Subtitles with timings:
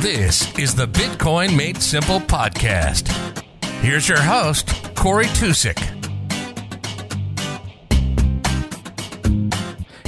[0.00, 3.08] This is the Bitcoin Made Simple podcast.
[3.80, 5.97] Here's your host, Corey Tusick.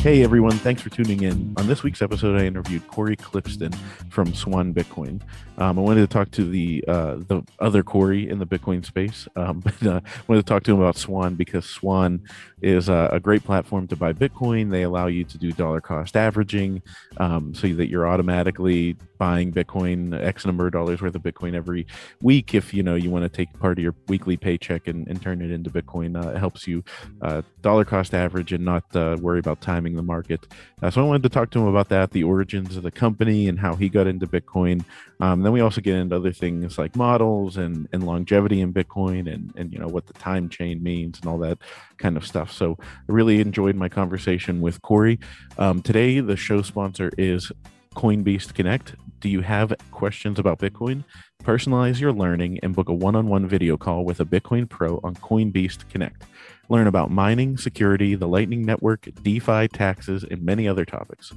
[0.01, 1.53] Hey everyone, thanks for tuning in.
[1.59, 3.75] On this week's episode, I interviewed Cory Klippsten
[4.09, 5.21] from Swan Bitcoin.
[5.59, 9.29] Um, I wanted to talk to the uh, the other Corey in the Bitcoin space,
[9.37, 12.23] um, but uh, I wanted to talk to him about Swan because Swan
[12.63, 14.71] is a, a, great platform to buy Bitcoin.
[14.71, 16.81] They allow you to do dollar cost averaging,
[17.19, 21.87] um, so that you're automatically buying Bitcoin X number of dollars worth of Bitcoin every
[22.23, 22.55] week.
[22.55, 25.43] If you know you want to take part of your weekly paycheck and, and turn
[25.43, 26.83] it into Bitcoin, uh, it helps you
[27.21, 30.47] uh, dollar cost average and not uh, worry about timing the market.
[30.83, 33.49] Uh, so I wanted to talk to him about that, the origins of the company,
[33.49, 34.85] and how he got into Bitcoin.
[35.21, 39.33] Um, then we also get into other things like models and, and longevity in Bitcoin
[39.33, 41.59] and, and, you know, what the time chain means and all that
[41.99, 42.51] kind of stuff.
[42.53, 45.19] So I really enjoyed my conversation with Corey.
[45.59, 47.53] Um, today, the show sponsor is
[47.95, 48.95] Coinbeast Connect.
[49.21, 51.05] Do you have questions about Bitcoin?
[51.43, 55.01] Personalize your learning and book a one on one video call with a Bitcoin Pro
[55.03, 56.25] on Coinbeast Connect.
[56.71, 61.33] Learn about mining, security, the Lightning Network, DeFi, taxes, and many other topics.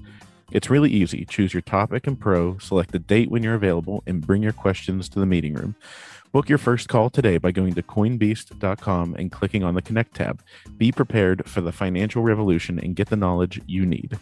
[0.51, 1.25] It's really easy.
[1.25, 5.09] Choose your topic and pro, select the date when you're available, and bring your questions
[5.09, 5.75] to the meeting room.
[6.31, 10.43] Book your first call today by going to coinbeast.com and clicking on the Connect tab.
[10.77, 14.19] Be prepared for the financial revolution and get the knowledge you need.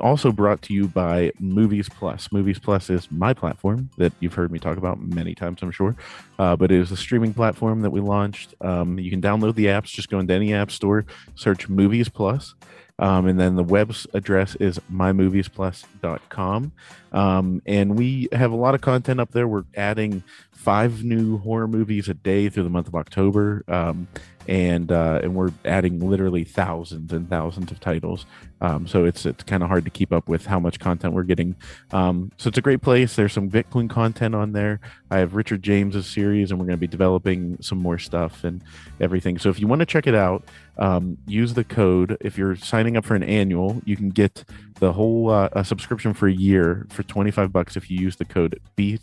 [0.00, 2.30] Also brought to you by Movies Plus.
[2.32, 5.96] Movies Plus is my platform that you've heard me talk about many times, I'm sure.
[6.38, 8.54] Uh, but it is a streaming platform that we launched.
[8.60, 12.54] Um, you can download the apps, just go into any app store, search Movies Plus.
[12.98, 16.72] Um, and then the web's address is mymoviesplus.com.
[17.12, 19.46] Um, and we have a lot of content up there.
[19.46, 23.64] We're adding five new horror movies a day through the month of October.
[23.68, 24.08] Um,
[24.48, 28.24] and uh, and we're adding literally thousands and thousands of titles.
[28.62, 31.22] Um, so it's it's kind of hard to keep up with how much content we're
[31.22, 31.54] getting.
[31.92, 33.14] Um, so it's a great place.
[33.14, 34.80] There's some Bitcoin content on there.
[35.10, 38.64] I have Richard James's series, and we're going to be developing some more stuff and
[39.00, 39.38] everything.
[39.38, 40.44] So if you want to check it out,
[40.78, 42.16] um, use the code.
[42.20, 44.44] If you're signing up for an annual, you can get
[44.80, 48.24] the whole uh, a subscription for a year for 25 bucks if you use the
[48.24, 48.98] code B,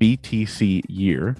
[0.00, 1.36] BTC year.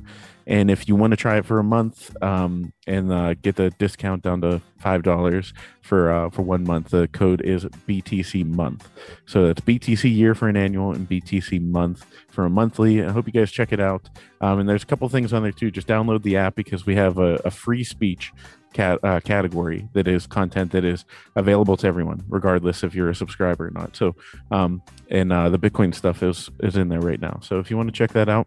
[0.47, 3.71] And if you want to try it for a month um, and uh, get the
[3.71, 8.89] discount down to five dollars for uh, for one month, the code is BTC month.
[9.27, 13.03] So that's BTC year for an annual and BTC month for a monthly.
[13.03, 14.09] I hope you guys check it out.
[14.41, 15.71] Um, and there's a couple things on there too.
[15.71, 18.33] Just download the app because we have a, a free speech
[18.73, 21.05] cat, uh, category that is content that is
[21.37, 23.95] available to everyone, regardless if you're a subscriber or not.
[23.95, 24.17] So,
[24.51, 27.39] um, and uh, the Bitcoin stuff is is in there right now.
[27.43, 28.47] So if you want to check that out,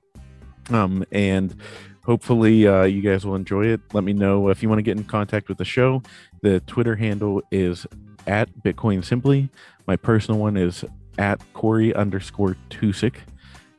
[0.69, 1.55] um, and
[2.03, 3.81] hopefully uh, you guys will enjoy it.
[3.93, 6.01] Let me know if you want to get in contact with the show.
[6.41, 7.85] The Twitter handle is
[8.27, 9.49] at Bitcoin Simply.
[9.87, 10.85] My personal one is
[11.17, 13.15] at Corey underscore Tusick.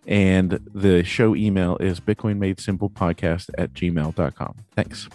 [0.07, 4.55] And the show email is Bitcoin Made Simple Podcast at gmail.com.
[4.77, 5.09] Thanks.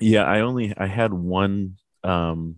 [0.00, 2.56] Yeah, I only I had one um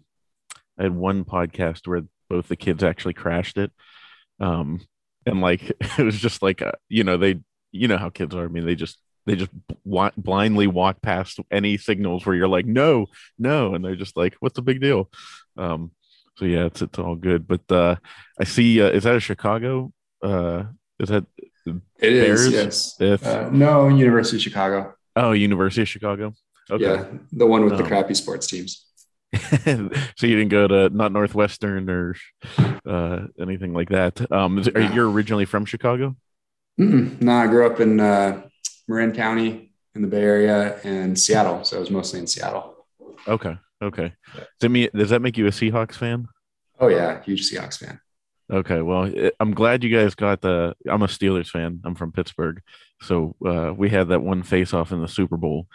[0.78, 3.72] I had one podcast where both the kids actually crashed it.
[4.40, 4.80] Um
[5.26, 5.62] and like
[5.98, 7.40] it was just like uh, you know they
[7.72, 8.44] you know how kids are.
[8.44, 9.50] I mean they just they just
[9.84, 13.06] w- blindly walk past any signals where you're like no
[13.38, 15.10] no and they're just like what's the big deal
[15.56, 15.90] um
[16.36, 17.94] so yeah it's it's all good but uh
[18.40, 19.92] i see uh, is that a chicago
[20.22, 20.64] uh
[20.98, 21.24] is that
[21.66, 22.40] it Bears?
[22.40, 26.34] is yes if, uh, no university of chicago oh university of chicago
[26.70, 26.84] Okay.
[26.84, 28.86] Yeah, the one with um, the crappy sports teams.
[29.64, 32.16] so you didn't go to not Northwestern or
[32.86, 34.30] uh, anything like that.
[34.32, 36.16] Um, is, are you originally from Chicago?
[36.78, 37.20] Mm-mm.
[37.20, 38.42] No, I grew up in uh,
[38.88, 42.86] Marin County in the Bay Area and Seattle, so I was mostly in Seattle.
[43.28, 44.12] Okay, okay.
[44.58, 46.26] Does does that make you a Seahawks fan?
[46.78, 48.00] Oh yeah, huge Seahawks fan.
[48.50, 50.74] Okay, well, I'm glad you guys got the.
[50.88, 51.80] I'm a Steelers fan.
[51.84, 52.60] I'm from Pittsburgh,
[53.02, 55.68] so uh, we had that one face off in the Super Bowl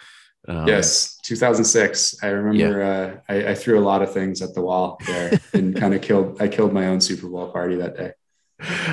[0.47, 2.23] um, yes, 2006.
[2.23, 2.87] I remember yeah.
[2.87, 6.01] uh, I, I, threw a lot of things at the wall there and kind of
[6.01, 6.41] killed.
[6.41, 8.11] I killed my own Super Bowl party that day.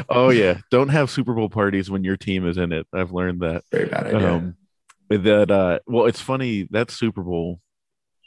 [0.08, 2.87] Oh yeah, don't have Super Bowl parties when your team is in it.
[2.93, 3.64] I've learned that.
[3.70, 4.32] Very bad idea.
[4.32, 4.56] Um,
[5.08, 7.60] that uh, well, it's funny that Super Bowl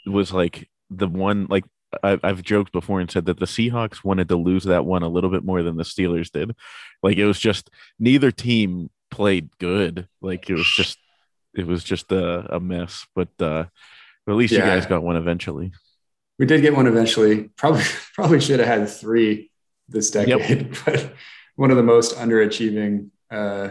[0.06, 1.63] was like the one like
[2.04, 5.07] I've, I've joked before and said that the Seahawks wanted to lose that one a
[5.10, 6.56] little bit more than the Steelers did.
[7.01, 7.69] Like it was just
[8.00, 10.07] neither team played good.
[10.22, 10.98] Like it was just
[11.56, 13.06] it was just a, a mess.
[13.16, 13.66] But uh,
[14.28, 14.60] at least yeah.
[14.60, 15.72] you guys got one eventually.
[16.38, 17.50] We did get one eventually.
[17.56, 19.52] Probably probably should have had three
[19.88, 20.78] this decade, yep.
[20.86, 21.13] but
[21.56, 23.69] one of the most underachieving uh,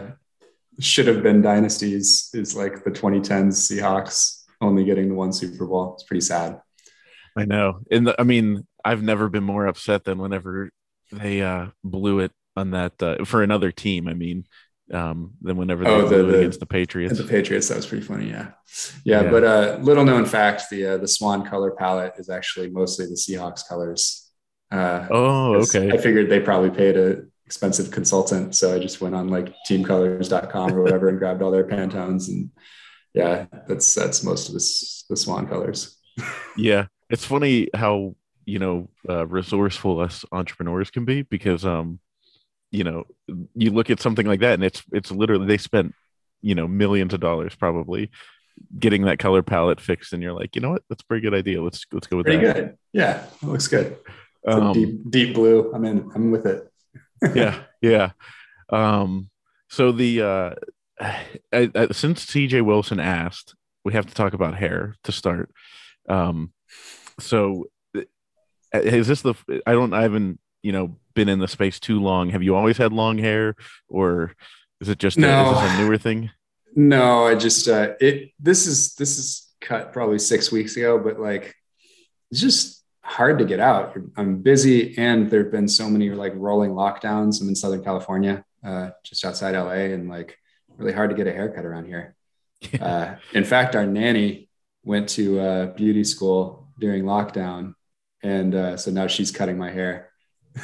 [0.79, 5.93] should have been dynasties is like the 2010s Seahawks only getting the one Super Bowl.
[5.93, 6.61] It's pretty sad.
[7.37, 7.81] I know.
[7.91, 10.69] And the, I mean, I've never been more upset than whenever
[11.11, 14.07] they uh, blew it on that uh, for another team.
[14.07, 14.45] I mean,
[14.93, 17.17] um, than whenever they Oh, the- the- against the Patriots.
[17.17, 17.67] the Patriots.
[17.69, 18.29] That was pretty funny.
[18.29, 18.51] Yeah.
[19.03, 19.23] Yeah.
[19.23, 19.31] Yeah.
[19.31, 23.13] But uh, little known fact the uh, the swan color palette is actually mostly the
[23.15, 24.29] Seahawks colors.
[24.71, 25.91] Uh, oh, okay.
[25.91, 28.55] I figured they probably paid a expensive consultant.
[28.55, 32.27] So I just went on like teamcolors.com or whatever and grabbed all their Pantones.
[32.27, 32.49] And
[33.13, 35.97] yeah, that's that's most of this the swan colors.
[36.57, 38.15] Yeah, it's funny how
[38.45, 41.99] you know uh, resourceful us entrepreneurs can be because um,
[42.71, 43.05] you know,
[43.55, 45.93] you look at something like that and it's it's literally they spent
[46.41, 48.11] you know millions of dollars probably
[48.77, 51.33] getting that color palette fixed, and you're like, you know what, that's a pretty good
[51.33, 51.61] idea.
[51.61, 52.55] Let's let's go with Pretty that.
[52.55, 52.77] good.
[52.93, 53.25] Yeah.
[53.41, 53.97] It looks good.
[54.47, 55.71] Um, deep, deep blue.
[55.73, 56.09] I'm in.
[56.13, 56.71] I'm with it.
[57.35, 58.11] yeah, yeah.
[58.69, 59.29] Um,
[59.69, 60.51] so the uh,
[60.99, 65.51] I, I, since CJ Wilson asked, we have to talk about hair to start.
[66.07, 66.53] Um,
[67.19, 67.65] so
[67.95, 69.33] uh, is this the?
[69.65, 69.93] I don't.
[69.93, 70.39] I haven't.
[70.65, 72.31] You know, been in the space too long.
[72.31, 73.55] Have you always had long hair,
[73.87, 74.33] or
[74.81, 75.51] is it just a, No.
[75.51, 76.31] is this a newer thing?
[76.75, 81.19] No, I just uh it this is this is cut probably six weeks ago, but
[81.19, 81.53] like
[82.31, 83.95] it's just hard to get out.
[84.17, 87.39] I'm busy and there've been so many like rolling lockdowns.
[87.41, 90.35] I'm in Southern California, uh, just outside LA, and like
[90.77, 92.15] really hard to get a haircut around here.
[92.81, 94.49] Uh, in fact, our nanny
[94.83, 97.75] went to uh, beauty school during lockdown,
[98.23, 100.09] and uh, so now she's cutting my hair.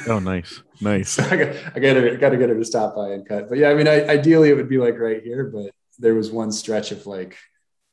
[0.08, 1.10] Oh, nice, nice.
[1.16, 3.48] So I got, I got to, got to get her to stop by and cut.
[3.48, 6.30] But yeah, I mean, I, ideally it would be like right here, but there was
[6.30, 7.36] one stretch of like,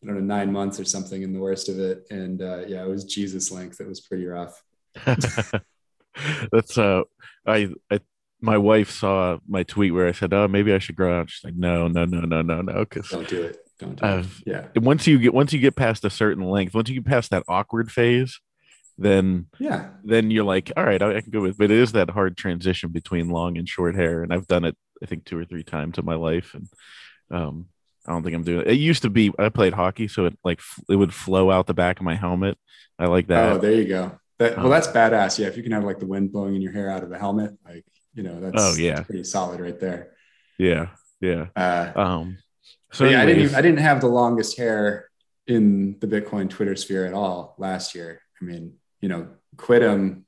[0.01, 2.07] I don't know, nine months or something in the worst of it.
[2.09, 3.81] And uh, yeah, it was Jesus length.
[3.81, 4.63] It was pretty rough.
[6.51, 7.03] That's uh,
[7.45, 7.99] I, I
[8.41, 11.43] my wife saw my tweet where I said, "Oh, maybe I should grow out." She's
[11.43, 13.57] like, "No, no, no, no, no, no," because Don't do it.
[13.79, 14.25] Don't do it.
[14.45, 14.67] Yeah.
[14.75, 17.43] once you get once you get past a certain length, once you get past that
[17.47, 18.39] awkward phase,
[19.01, 19.89] then Yeah.
[20.03, 21.57] then you're like, all right, I, I can go with.
[21.57, 24.75] But it is that hard transition between long and short hair, and I've done it,
[25.01, 26.67] I think, two or three times in my life, and
[27.31, 27.65] um,
[28.07, 28.67] I don't think I'm doing it.
[28.71, 30.59] It used to be I played hockey, so it like
[30.89, 32.57] it would flow out the back of my helmet.
[32.97, 33.51] I like that.
[33.53, 34.19] Oh, there you go.
[34.39, 35.39] That, well, Um, that's badass.
[35.39, 35.47] Yeah.
[35.47, 37.51] If you can have like the wind blowing in your hair out of the helmet,
[37.65, 38.95] like, you know, that's, Oh, yeah.
[38.95, 40.11] that's pretty solid right there.
[40.57, 40.87] yeah,
[41.21, 41.47] yeah.
[41.55, 42.37] Uh, Um,
[42.91, 43.43] so So yeah, I didn't.
[43.43, 45.09] Even, I didn't have the longest hair
[45.47, 48.21] in the Bitcoin Twitter sphere at all last year.
[48.41, 50.23] I mean, you know, Quittem.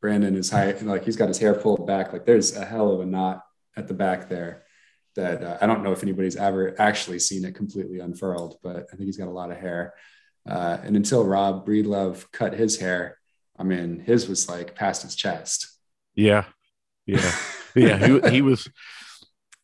[0.00, 2.12] Brandon is high, like he's got his hair pulled back.
[2.12, 3.42] Like there's a hell of a knot
[3.74, 4.64] at the back there
[5.16, 8.96] that uh, I don't know if anybody's ever actually seen it completely unfurled, but I
[8.96, 9.94] think he's got a lot of hair.
[10.46, 13.16] Uh, and until Rob Breedlove cut his hair,
[13.58, 15.68] I mean, his was like past his chest.
[16.14, 16.44] Yeah,
[17.06, 17.32] yeah,
[17.74, 18.06] yeah.
[18.06, 18.68] He, he was.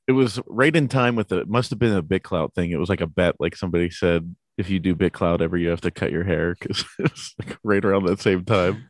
[0.09, 1.41] It was right in time with the.
[1.41, 2.71] It must have been a BitCloud thing.
[2.71, 3.37] It was like a bet.
[3.39, 6.85] Like somebody said, if you do BitCloud ever, you have to cut your hair because
[6.99, 8.89] it was like right around that same time.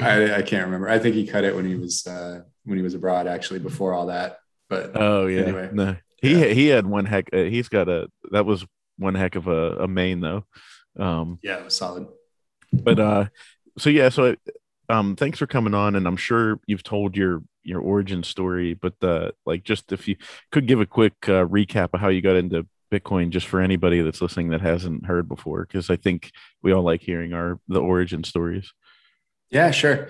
[0.00, 0.88] I, I can't remember.
[0.88, 3.92] I think he cut it when he was uh, when he was abroad, actually, before
[3.94, 4.38] all that.
[4.68, 5.42] But Oh yeah.
[5.42, 5.70] Anyway.
[5.72, 6.52] no, he Yeah.
[6.52, 7.28] he had one heck.
[7.32, 8.08] Uh, he's got a.
[8.32, 8.66] That was
[8.98, 10.44] one heck of a, a mane though.
[10.98, 12.06] Um, yeah, it was solid.
[12.72, 13.26] but uh,
[13.78, 14.08] so yeah.
[14.08, 14.34] So
[14.88, 18.94] um, thanks for coming on, and I'm sure you've told your your origin story, but
[19.02, 20.16] uh, like just if you
[20.50, 24.02] could give a quick uh, recap of how you got into Bitcoin, just for anybody
[24.02, 26.30] that's listening that hasn't heard before, because I think
[26.62, 28.72] we all like hearing our the origin stories.
[29.50, 30.08] Yeah, sure.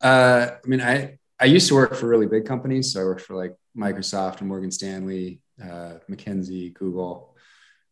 [0.00, 3.22] Uh, I mean, I I used to work for really big companies, so I worked
[3.22, 7.34] for like Microsoft and Morgan Stanley, uh, McKinsey, Google.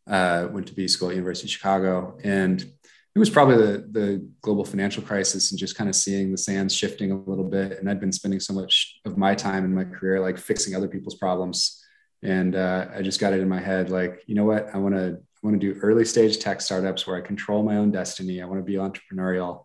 [0.07, 2.61] Uh, went to B school at University of Chicago, and
[3.15, 6.75] it was probably the the global financial crisis and just kind of seeing the sands
[6.75, 7.79] shifting a little bit.
[7.79, 10.89] And I'd been spending so much of my time in my career like fixing other
[10.89, 11.84] people's problems,
[12.25, 14.95] and uh, I just got it in my head like, you know what, I want
[14.95, 18.40] to I want to do early stage tech startups where I control my own destiny.
[18.40, 19.64] I want to be entrepreneurial.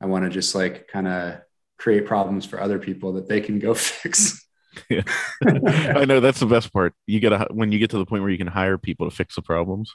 [0.00, 1.40] I want to just like kind of
[1.76, 4.46] create problems for other people that they can go fix.
[4.90, 6.94] I know that's the best part.
[7.06, 9.34] You gotta when you get to the point where you can hire people to fix
[9.34, 9.92] the problems.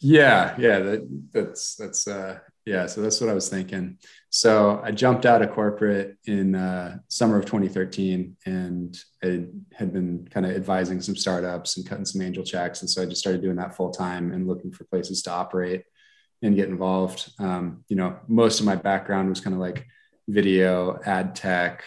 [0.00, 2.86] yeah, yeah, that, that's that's uh, yeah.
[2.86, 3.98] So that's what I was thinking.
[4.30, 10.28] So I jumped out of corporate in uh, summer of 2013, and I had been
[10.30, 13.42] kind of advising some startups and cutting some angel checks, and so I just started
[13.42, 15.84] doing that full time and looking for places to operate
[16.42, 17.30] and get involved.
[17.38, 19.86] Um, you know, most of my background was kind of like
[20.28, 21.84] video, ad tech,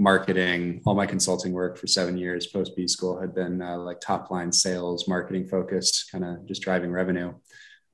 [0.00, 0.80] marketing.
[0.86, 4.30] All my consulting work for seven years post B school had been uh, like top
[4.30, 7.34] line sales, marketing focused, kind of just driving revenue.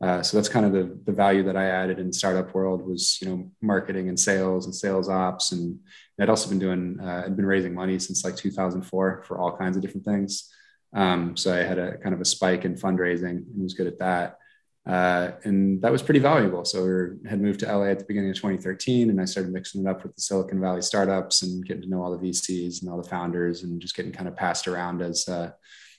[0.00, 3.19] Uh, so that's kind of the, the value that I added in startup world was,
[3.21, 5.53] you know, marketing and sales and sales ops.
[5.53, 5.79] And
[6.21, 9.76] I'd also been doing, uh, I'd been raising money since like 2004 for all kinds
[9.76, 10.53] of different things.
[10.93, 13.99] Um, so I had a kind of a spike in fundraising and was good at
[13.99, 14.38] that.
[14.87, 16.65] Uh, and that was pretty valuable.
[16.65, 19.85] So we had moved to LA at the beginning of 2013, and I started mixing
[19.85, 22.91] it up with the Silicon Valley startups and getting to know all the VCs and
[22.91, 25.50] all the founders, and just getting kind of passed around as uh,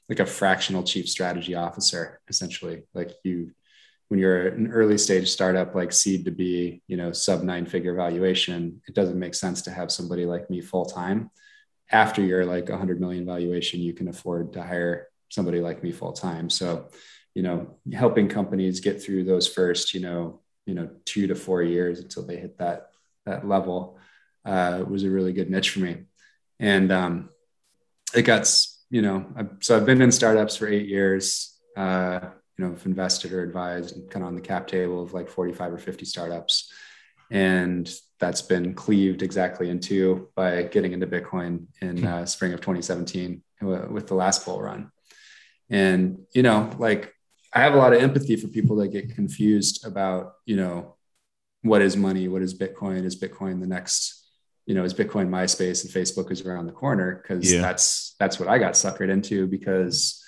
[0.07, 2.83] like a fractional chief strategy officer, essentially.
[2.93, 3.51] Like you,
[4.07, 7.93] when you're an early stage startup like seed to be, you know, sub nine figure
[7.93, 11.29] valuation, it doesn't make sense to have somebody like me full time.
[11.91, 16.13] After you're like 100 million valuation, you can afford to hire somebody like me full
[16.13, 16.49] time.
[16.49, 16.87] So
[17.37, 21.61] you know, helping companies get through those first, you know, you know, two to four
[21.61, 22.89] years until they hit that
[23.27, 23.99] that level
[24.43, 26.05] uh, was a really good niche for me.
[26.59, 27.29] And um,
[28.15, 28.51] it got,
[28.89, 29.27] you know,
[29.59, 31.55] so I've been in startups for eight years.
[31.75, 32.21] Uh,
[32.57, 35.73] you know, I've invested or advised kind of on the cap table of like 45
[35.73, 36.71] or 50 startups.
[37.29, 42.61] And that's been cleaved exactly in two by getting into Bitcoin in uh, spring of
[42.61, 44.91] 2017 with the last bull run.
[45.69, 47.13] And, you know, like
[47.53, 50.95] I have a lot of empathy for people that get confused about, you know,
[51.61, 52.27] what is money?
[52.27, 53.03] What is Bitcoin?
[53.03, 54.25] Is Bitcoin the next,
[54.65, 57.23] you know, is Bitcoin MySpace and Facebook is around the corner?
[57.27, 57.61] Cause yeah.
[57.61, 60.23] that's, that's what I got suckered into because,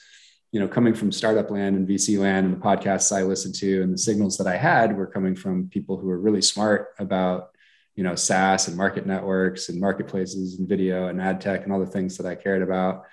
[0.52, 3.84] you know, coming from startup land and VC land and the podcasts I listened to
[3.84, 7.50] and the signals that I had were coming from people who were really smart about,
[7.96, 11.80] you know, SaaS and market networks and marketplaces and video and ad tech and all
[11.80, 13.06] the things that I cared about.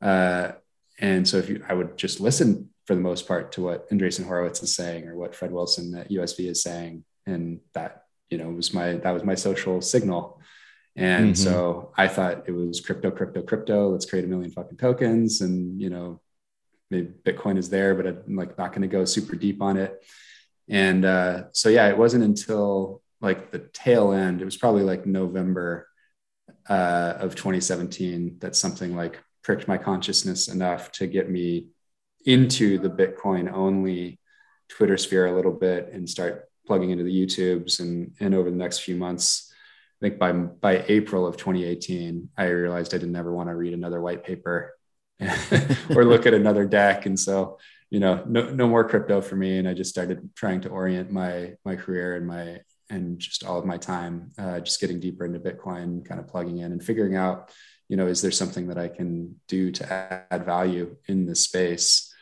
[0.00, 0.52] Uh,
[1.00, 4.26] and so if you, I would just listen for the most part to what Andreessen
[4.26, 7.04] Horowitz is saying or what Fred Wilson at USV is saying.
[7.26, 10.40] And that, you know, was my, that was my social signal.
[10.94, 11.42] And mm-hmm.
[11.42, 13.90] so I thought it was crypto, crypto, crypto.
[13.90, 15.40] Let's create a million fucking tokens.
[15.40, 16.20] And, you know,
[16.90, 20.04] maybe Bitcoin is there, but I'm like not going to go super deep on it.
[20.68, 25.06] And uh, so, yeah, it wasn't until like the tail end, it was probably like
[25.06, 25.88] November
[26.68, 31.68] uh, of 2017 that something like pricked my consciousness enough to get me
[32.24, 34.18] into the Bitcoin only
[34.68, 37.80] Twitter sphere a little bit and start plugging into the YouTubes.
[37.80, 39.52] And, and over the next few months,
[40.00, 43.74] I think by, by April of 2018, I realized I didn't ever want to read
[43.74, 44.73] another white paper
[45.94, 47.06] or look at another deck.
[47.06, 47.58] And so,
[47.90, 49.58] you know, no, no more crypto for me.
[49.58, 53.58] And I just started trying to orient my, my career and my, and just all
[53.58, 57.16] of my time, uh, just getting deeper into Bitcoin, kind of plugging in and figuring
[57.16, 57.50] out,
[57.88, 59.92] you know, is there something that I can do to
[60.30, 62.12] add value in this space?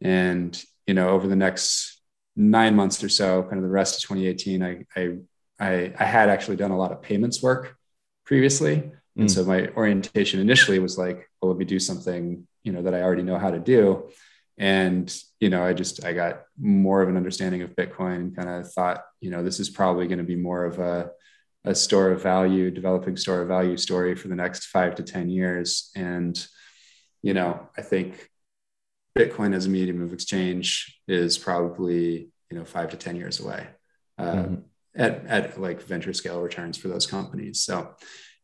[0.00, 2.00] And, you know, over the next
[2.36, 5.18] nine months or so, kind of the rest of 2018, I, I,
[5.58, 7.76] I, I had actually done a lot of payments work
[8.24, 8.90] previously.
[9.16, 9.30] And mm.
[9.30, 13.02] so my orientation initially was like, well, let me do something, you know, that I
[13.02, 14.10] already know how to do.
[14.58, 18.48] And, you know, I just, I got more of an understanding of Bitcoin and kind
[18.48, 21.10] of thought, you know, this is probably going to be more of a,
[21.64, 25.30] a store of value, developing store of value story for the next five to 10
[25.30, 25.90] years.
[25.96, 26.46] And,
[27.22, 28.30] you know, I think
[29.18, 33.66] Bitcoin as a medium of exchange is probably you know five to ten years away
[34.18, 34.54] uh, mm-hmm.
[34.94, 37.62] at at like venture scale returns for those companies.
[37.62, 37.94] So,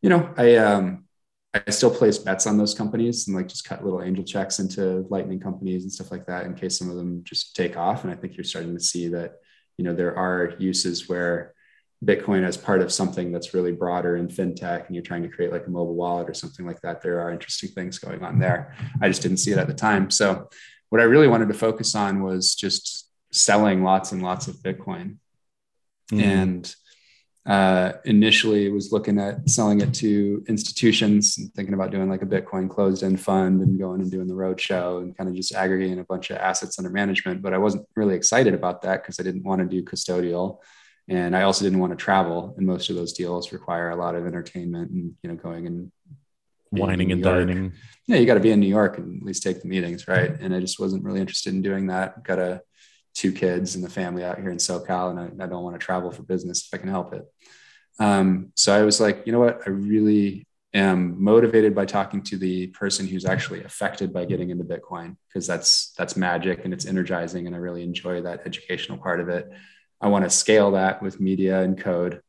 [0.07, 1.05] you know, I um,
[1.53, 5.05] I still place bets on those companies and like just cut little angel checks into
[5.11, 8.05] lightning companies and stuff like that in case some of them just take off.
[8.05, 9.41] And I think you're starting to see that
[9.79, 11.55] you know there are uses where
[12.05, 15.51] Bitcoin as part of something that's really broader in fintech and you're trying to create
[15.51, 18.77] like a mobile wallet or something like that, there are interesting things going on there.
[19.03, 20.09] I just didn't see it at the time.
[20.11, 20.49] So,
[20.91, 25.17] what I really wanted to focus on was just selling lots and lots of Bitcoin.
[26.13, 26.21] Mm-hmm.
[26.21, 26.77] And
[27.47, 32.27] uh, initially was looking at selling it to institutions and thinking about doing like a
[32.27, 36.01] Bitcoin closed end fund and going and doing the roadshow and kind of just aggregating
[36.01, 37.43] a bunch of assets under management.
[37.43, 40.59] But I wasn't really excited about that because I didn't want to do custodial
[41.09, 42.55] and I also didn't want to travel.
[42.57, 45.93] And most of those deals require a lot of entertainment and you know going and
[46.73, 47.73] wining and dining.
[48.07, 50.31] Yeah, you got to be in New York and at least take the meetings, right?
[50.41, 52.25] And I just wasn't really interested in doing that.
[52.25, 52.63] Got a
[53.17, 55.85] two kids and the family out here in SoCal, and I, I don't want to
[55.85, 57.25] travel for business if I can help it.
[57.99, 59.63] Um, so I was like, you know what?
[59.67, 64.65] I really am motivated by talking to the person who's actually affected by getting into
[64.65, 69.21] Bitcoin because that's that's magic and it's energizing, and I really enjoy that educational part
[69.21, 69.51] of it.
[69.99, 72.21] I want to scale that with media and code,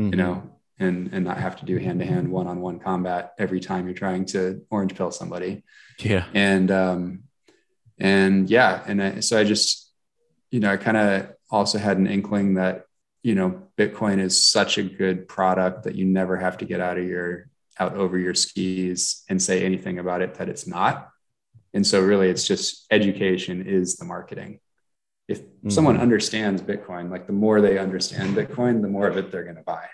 [0.00, 0.10] mm-hmm.
[0.12, 3.34] you know, and and not have to do hand to hand one on one combat
[3.38, 5.62] every time you're trying to orange pill somebody.
[5.98, 6.24] Yeah.
[6.32, 7.24] And um,
[7.98, 9.85] and yeah, and I, so I just,
[10.56, 12.86] you know, I kind of also had an inkling that
[13.22, 16.96] you know Bitcoin is such a good product that you never have to get out
[16.96, 21.10] of your out over your skis and say anything about it that it's not.
[21.74, 24.60] And so really, it's just education is the marketing
[25.28, 25.68] if mm-hmm.
[25.68, 29.56] someone understands Bitcoin, like the more they understand Bitcoin, the more of it they're going
[29.56, 29.84] to buy.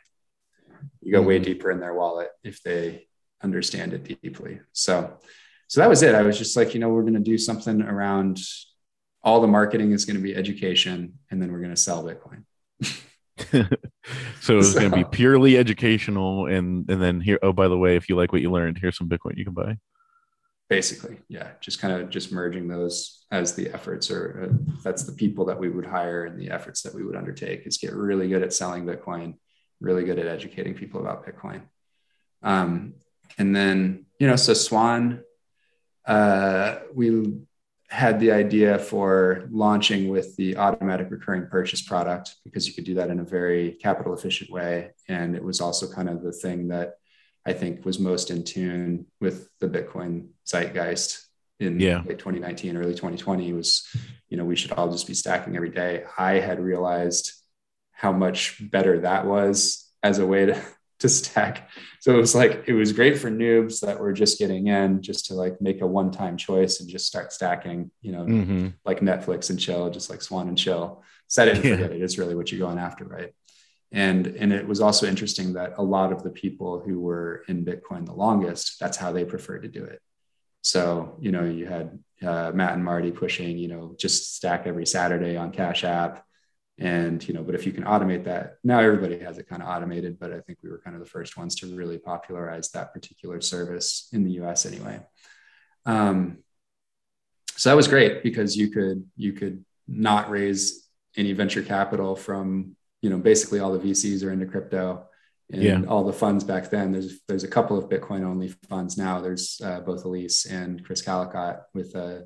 [1.00, 1.28] You go mm-hmm.
[1.28, 3.08] way deeper in their wallet if they
[3.42, 4.60] understand it deeply.
[4.70, 5.18] So,
[5.66, 6.14] so that was it.
[6.14, 8.38] I was just like, you know, we're going to do something around
[9.24, 12.44] all the marketing is going to be education, and then we're going to sell Bitcoin.
[14.40, 17.38] so it's so, going to be purely educational, and and then here.
[17.42, 19.54] Oh, by the way, if you like what you learned, here's some Bitcoin you can
[19.54, 19.78] buy.
[20.68, 25.12] Basically, yeah, just kind of just merging those as the efforts, or uh, that's the
[25.12, 28.28] people that we would hire and the efforts that we would undertake is get really
[28.28, 29.34] good at selling Bitcoin,
[29.80, 31.62] really good at educating people about Bitcoin.
[32.42, 32.94] Um,
[33.38, 35.22] and then you know, so Swan,
[36.06, 37.32] uh, we
[37.92, 42.94] had the idea for launching with the automatic recurring purchase product because you could do
[42.94, 44.92] that in a very capital efficient way.
[45.08, 46.94] And it was also kind of the thing that
[47.44, 51.26] I think was most in tune with the Bitcoin zeitgeist
[51.60, 51.98] in yeah.
[51.98, 53.86] late 2019, early 2020 was,
[54.30, 56.04] you know, we should all just be stacking every day.
[56.16, 57.30] I had realized
[57.90, 60.58] how much better that was as a way to
[61.02, 61.68] to stack.
[62.00, 65.26] So it was like it was great for noobs that were just getting in, just
[65.26, 67.90] to like make a one-time choice and just start stacking.
[68.00, 68.68] You know, mm-hmm.
[68.84, 71.02] like Netflix and chill, just like Swan and chill.
[71.28, 71.76] Set it and yeah.
[71.76, 72.02] forget it.
[72.02, 73.32] It's really what you're going after, right?
[73.92, 77.64] And and it was also interesting that a lot of the people who were in
[77.64, 80.00] Bitcoin the longest, that's how they preferred to do it.
[80.62, 84.86] So you know, you had uh, Matt and Marty pushing, you know, just stack every
[84.86, 86.24] Saturday on Cash App
[86.82, 89.68] and you know but if you can automate that now everybody has it kind of
[89.68, 92.92] automated but i think we were kind of the first ones to really popularize that
[92.92, 95.00] particular service in the us anyway.
[95.86, 96.38] Um,
[97.56, 102.76] so that was great because you could you could not raise any venture capital from
[103.00, 105.06] you know basically all the vcs are into crypto
[105.52, 105.82] and yeah.
[105.86, 106.92] all the funds back then.
[106.92, 109.20] There's there's a couple of bitcoin only funds now.
[109.20, 112.20] There's uh, both elise and chris calicott with uh,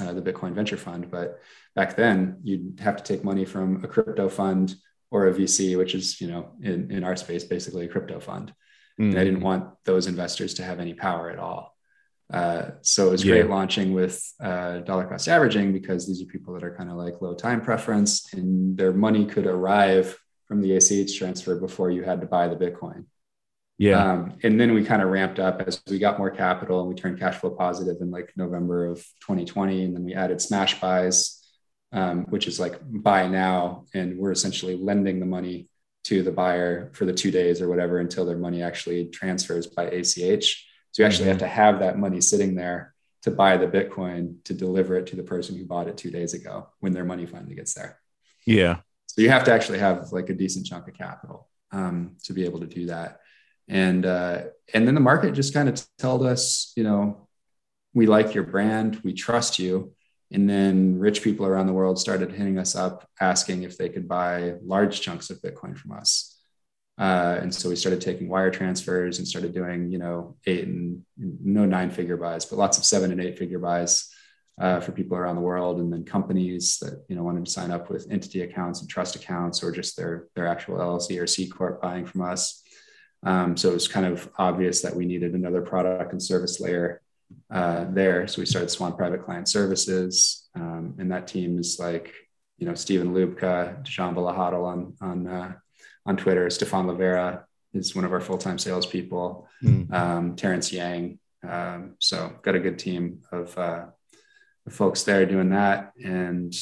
[0.00, 1.40] uh, the bitcoin venture fund but
[1.74, 4.76] back then you'd have to take money from a crypto fund
[5.12, 8.52] or a VC, which is, you know, in, in our space, basically a crypto fund.
[8.98, 9.10] Mm.
[9.10, 11.76] And I didn't want those investors to have any power at all.
[12.32, 13.34] Uh, so it was yeah.
[13.34, 16.96] great launching with uh, dollar cost averaging because these are people that are kind of
[16.96, 20.16] like low time preference and their money could arrive
[20.48, 23.04] from the ACH transfer before you had to buy the Bitcoin.
[23.82, 24.12] Yeah.
[24.12, 26.94] Um, and then we kind of ramped up as we got more capital and we
[26.94, 29.84] turned cash flow positive in like November of 2020.
[29.84, 31.42] And then we added smash buys
[31.92, 35.68] um, which is like buy now, and we're essentially lending the money
[36.04, 39.84] to the buyer for the two days or whatever until their money actually transfers by
[39.84, 40.66] ACH.
[40.90, 41.28] So you actually mm-hmm.
[41.28, 45.16] have to have that money sitting there to buy the Bitcoin to deliver it to
[45.16, 47.98] the person who bought it two days ago when their money finally gets there.
[48.44, 48.78] Yeah.
[49.06, 52.44] So you have to actually have like a decent chunk of capital um, to be
[52.44, 53.20] able to do that.
[53.68, 54.44] And uh,
[54.74, 57.28] and then the market just kind of told us, you know,
[57.94, 59.92] we like your brand, we trust you,
[60.30, 64.08] and then rich people around the world started hitting us up asking if they could
[64.08, 66.38] buy large chunks of Bitcoin from us.
[66.98, 71.02] Uh, and so we started taking wire transfers and started doing, you know, eight and
[71.16, 74.10] no nine figure buys, but lots of seven and eight figure buys
[74.60, 75.80] uh, for people around the world.
[75.80, 79.16] And then companies that, you know, wanted to sign up with entity accounts and trust
[79.16, 82.61] accounts or just their, their actual LLC or C Corp buying from us.
[83.24, 87.00] Um, so it was kind of obvious that we needed another product and service layer
[87.50, 88.26] uh, there.
[88.26, 92.12] So we started Swan Private Client Services, um, and that team is like
[92.58, 95.52] you know Steven Lubka, Jean Valahadal on on uh,
[96.06, 96.50] on Twitter.
[96.50, 99.48] Stefan Livera is one of our full time salespeople.
[99.62, 99.92] Mm.
[99.92, 101.18] Um, Terrence Yang.
[101.48, 103.86] Um, so got a good team of, uh,
[104.64, 106.54] of folks there doing that, and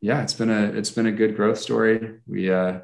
[0.00, 2.20] yeah, it's been a it's been a good growth story.
[2.26, 2.80] We uh,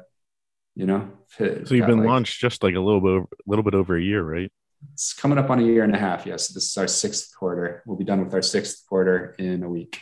[0.75, 3.63] you know, so you've been like, launched just like a little bit over, a little
[3.63, 4.51] bit over a year, right?
[4.93, 6.25] It's coming up on a year and a half.
[6.25, 7.83] Yes, this is our sixth quarter.
[7.85, 9.99] We'll be done with our sixth quarter in a week.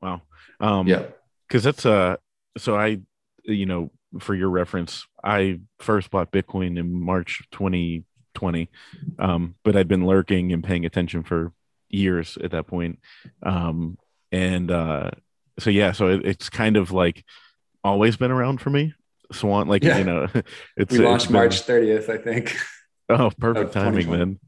[0.00, 0.22] Wow.
[0.58, 1.06] Um, yeah.
[1.48, 2.16] Because that's uh.
[2.58, 3.00] So I,
[3.44, 8.68] you know, for your reference, I first bought Bitcoin in March 2020,
[9.18, 11.52] um, but I'd been lurking and paying attention for
[11.88, 12.98] years at that point.
[13.42, 13.98] Um,
[14.32, 15.10] and uh,
[15.58, 17.24] so yeah, so it, it's kind of like
[17.84, 18.94] always been around for me.
[19.32, 19.98] Swan, like yeah.
[19.98, 20.28] you know,
[20.76, 22.56] it's we launched it's been, March 30th, I think.
[23.12, 24.38] Oh, perfect timing, man.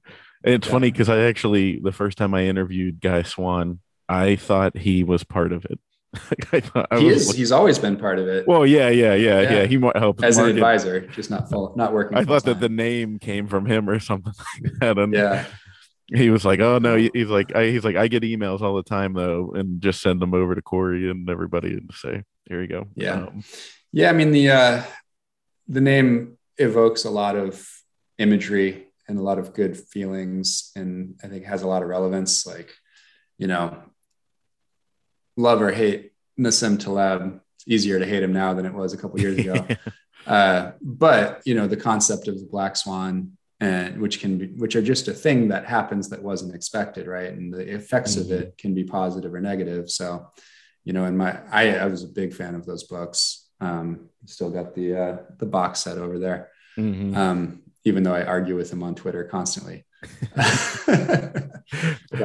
[0.44, 0.72] It's yeah.
[0.72, 5.24] funny because I actually the first time I interviewed Guy Swan, I thought he was
[5.24, 5.80] part of it.
[6.52, 7.34] I thought I he is.
[7.34, 8.46] He's always been part of it.
[8.46, 9.52] Well, yeah, yeah, yeah, yeah.
[9.52, 9.64] yeah.
[9.64, 10.50] He might help as market.
[10.50, 12.16] an advisor, just not full, not working.
[12.16, 14.98] I thought that the name came from him or something like that.
[14.98, 15.46] And yeah.
[16.14, 18.82] He was like, "Oh no," he's like, I, "He's like, I get emails all the
[18.82, 22.68] time though, and just send them over to Corey and everybody and say, here you
[22.68, 23.42] go." Yeah, um,
[23.92, 24.10] yeah.
[24.10, 24.82] I mean the uh,
[25.68, 27.66] the name evokes a lot of
[28.18, 32.46] imagery and a lot of good feelings and i think has a lot of relevance
[32.46, 32.70] like
[33.38, 33.82] you know
[35.36, 38.96] love or hate nassim taleb it's easier to hate him now than it was a
[38.96, 39.66] couple years ago
[40.26, 44.76] uh, but you know the concept of the black swan and which can be which
[44.76, 48.32] are just a thing that happens that wasn't expected right and the effects mm-hmm.
[48.32, 50.30] of it can be positive or negative so
[50.84, 53.41] you know, and my I, I was a big fan of those books.
[53.62, 56.50] Um, still got the uh, the box set over there.
[56.76, 57.16] Mm-hmm.
[57.16, 59.84] Um, even though I argue with him on Twitter constantly.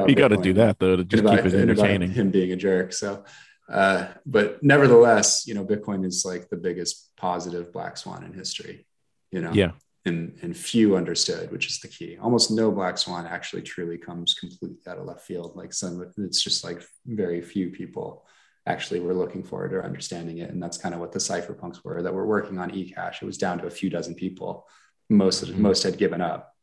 [0.08, 2.10] you got to do that though to just about, keep it entertaining.
[2.10, 2.92] Him being a jerk.
[2.92, 3.24] So,
[3.68, 8.86] uh, but nevertheless, you know, Bitcoin is like the biggest positive black swan in history.
[9.30, 9.72] You know, yeah,
[10.06, 12.16] and and few understood, which is the key.
[12.20, 15.54] Almost no black swan actually truly comes completely out of left field.
[15.54, 18.24] Like some, it's just like very few people
[18.68, 21.82] actually were looking for it or understanding it, and that's kind of what the cypherpunks
[21.82, 23.22] were that were working on eCash.
[23.22, 24.68] It was down to a few dozen people.
[25.08, 25.62] Most mm-hmm.
[25.62, 26.54] most had given up.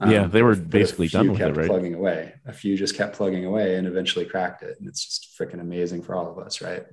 [0.00, 1.66] Um, yeah, they were basically done with it, right?
[1.66, 2.34] Plugging away.
[2.46, 6.02] A few just kept plugging away and eventually cracked it, and it's just freaking amazing
[6.02, 6.86] for all of us, right?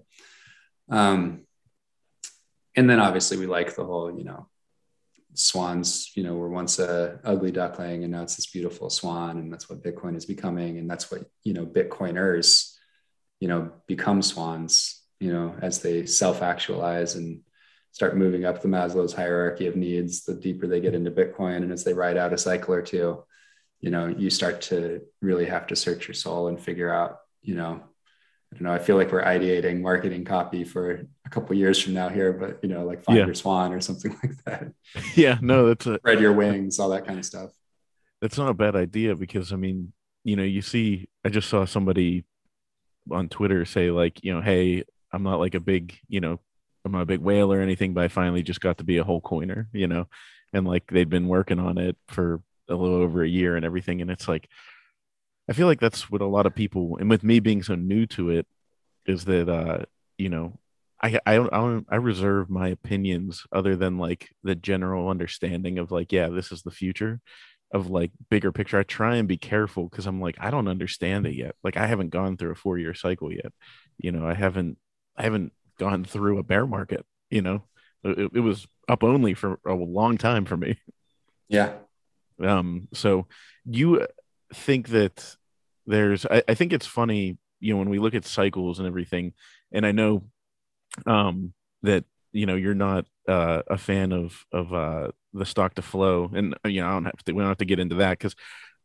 [0.89, 1.45] Um,
[2.75, 4.47] and then obviously we like the whole, you know,
[5.33, 9.51] swans, you know, were once a ugly duckling and now it's this beautiful swan, and
[9.51, 12.74] that's what Bitcoin is becoming, and that's what you know Bitcoiners,
[13.39, 17.41] you know, become swans, you know, as they self-actualize and
[17.91, 21.57] start moving up the Maslow's hierarchy of needs, the deeper they get into Bitcoin.
[21.57, 23.23] And as they ride out a cycle or two,
[23.79, 27.55] you know, you start to really have to search your soul and figure out, you
[27.55, 27.81] know,
[28.51, 28.73] I don't know.
[28.73, 32.59] I feel like we're ideating marketing copy for a couple years from now here, but
[32.61, 33.25] you know, like find yeah.
[33.25, 34.71] your swan or something like that.
[35.15, 37.51] Yeah, no, that's a spread your wings, all that kind of stuff.
[38.21, 39.93] That's not a bad idea because I mean,
[40.23, 42.23] you know, you see, I just saw somebody
[43.11, 46.39] on Twitter say like, you know, hey, I'm not like a big, you know,
[46.83, 49.03] I'm not a big whale or anything, but I finally just got to be a
[49.03, 50.07] whole coiner, you know,
[50.53, 54.01] and like they'd been working on it for a little over a year and everything.
[54.01, 54.49] And it's like,
[55.49, 58.07] I feel like that's what a lot of people, and with me being so new
[58.07, 58.47] to it,
[59.05, 59.85] is that, uh,
[60.17, 60.59] you know,
[61.01, 66.11] I, I, I, I reserve my opinions other than like the general understanding of like,
[66.11, 67.21] yeah, this is the future
[67.71, 68.79] of like bigger picture.
[68.79, 71.55] I try and be careful because I'm like, I don't understand it yet.
[71.63, 73.51] Like I haven't gone through a four year cycle yet.
[73.97, 74.77] You know, I haven't,
[75.17, 77.05] I haven't gone through a bear market.
[77.29, 77.63] You know,
[78.03, 80.79] it, it was up only for a long time for me.
[81.47, 81.73] Yeah.
[82.41, 82.87] Um.
[82.93, 83.27] So
[83.65, 84.07] you
[84.53, 85.35] think that
[85.85, 86.25] there's?
[86.25, 87.37] I, I think it's funny.
[87.59, 89.33] You know, when we look at cycles and everything,
[89.71, 90.25] and I know,
[91.05, 95.81] um, that you know you're not uh, a fan of of uh, the stock to
[95.81, 97.33] flow, and you know I don't have to.
[97.33, 98.35] We don't have to get into that because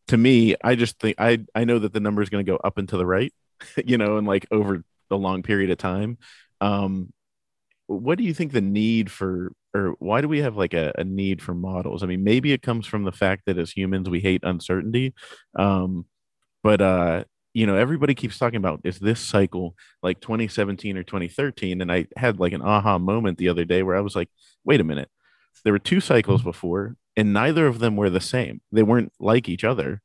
[0.09, 2.57] to me, I just think I I know that the number is going to go
[2.57, 3.33] up and to the right,
[3.85, 6.19] you know, and like over a long period of time.
[6.61, 7.13] Um,
[7.87, 11.03] what do you think the need for, or why do we have like a, a,
[11.03, 12.05] need for models?
[12.05, 15.13] I mean, maybe it comes from the fact that as humans we hate uncertainty,
[15.59, 16.07] um,
[16.63, 21.81] but uh, you know, everybody keeps talking about is this cycle like 2017 or 2013,
[21.81, 24.29] and I had like an aha moment the other day where I was like,
[24.65, 25.11] wait a minute,
[25.65, 28.61] there were two cycles before, and neither of them were the same.
[28.73, 30.01] They weren't like each other.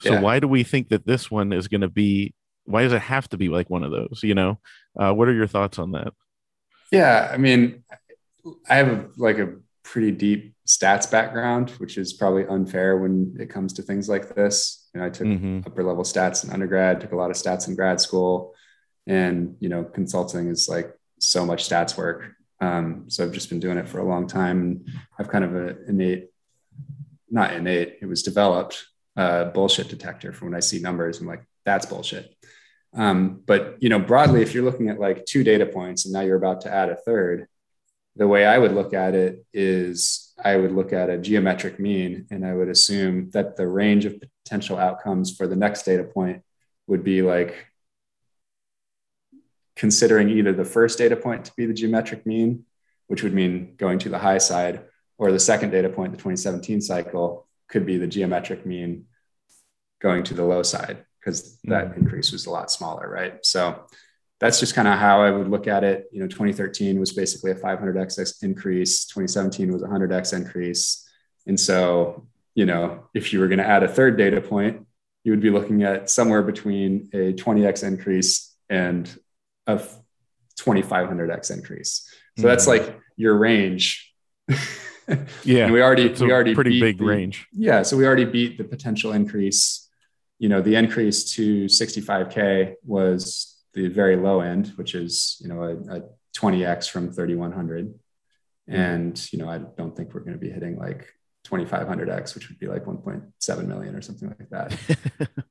[0.00, 0.20] So yeah.
[0.20, 3.28] why do we think that this one is going to be why does it have
[3.28, 4.58] to be like one of those you know
[4.98, 6.12] uh, what are your thoughts on that
[6.90, 7.84] yeah i mean
[8.68, 13.50] i have a, like a pretty deep stats background which is probably unfair when it
[13.50, 14.88] comes to things like this.
[14.94, 15.60] You know i took mm-hmm.
[15.66, 18.54] upper level stats in undergrad took a lot of stats in grad school
[19.06, 22.32] and you know consulting is like so much stats work.
[22.60, 25.54] Um, so i've just been doing it for a long time and i've kind of
[25.54, 26.30] an innate
[27.30, 31.44] not innate it was developed uh, bullshit detector for when i see numbers i'm like
[31.64, 32.34] that's bullshit.
[32.94, 36.20] Um, but you know, broadly, if you're looking at like two data points and now
[36.20, 37.48] you're about to add a third,
[38.16, 42.26] the way I would look at it is I would look at a geometric mean
[42.30, 46.42] and I would assume that the range of potential outcomes for the next data point
[46.86, 47.66] would be like
[49.76, 52.64] considering either the first data point to be the geometric mean,
[53.06, 54.84] which would mean going to the high side,
[55.18, 59.06] or the second data point, the 2017 cycle, could be the geometric mean
[60.00, 62.00] going to the low side because that mm-hmm.
[62.00, 63.44] increase was a lot smaller, right?
[63.44, 63.84] So
[64.44, 66.06] that's just kind of how I would look at it.
[66.12, 69.06] You know, 2013 was basically a 500x increase.
[69.06, 71.08] 2017 was a 100x increase.
[71.46, 74.86] And so, you know, if you were going to add a third data point,
[75.22, 79.08] you would be looking at somewhere between a 20x increase and
[79.66, 79.80] a
[80.60, 82.06] 2500x increase.
[82.36, 82.48] So mm-hmm.
[82.48, 84.12] that's like your range.
[85.42, 87.46] yeah, and we already we already pretty big the, range.
[87.50, 89.84] Yeah, so we already beat the potential increase
[90.38, 95.62] you know, the increase to 65K was the very low end, which is, you know,
[95.62, 96.02] a, a
[96.36, 97.86] 20X from 3,100.
[97.86, 98.74] Mm-hmm.
[98.74, 101.12] And, you know, I don't think we're going to be hitting like
[101.46, 104.78] 2500X, which would be like 1.7 million or something like that.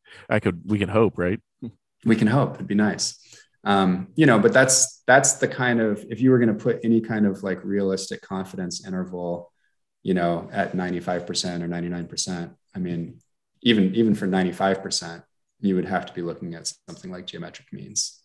[0.30, 1.40] I could, we can hope, right?
[2.06, 3.18] We can hope it'd be nice.
[3.64, 6.82] Um, you know, but that's, that's the kind of, if you were going to put
[6.84, 9.54] any kind of like realistic confidence interval,
[10.02, 11.22] you know, at 95%
[11.62, 13.22] or 99%, I mean,
[13.64, 15.24] even even for 95%,
[15.64, 18.22] you would have to be looking at something like geometric means.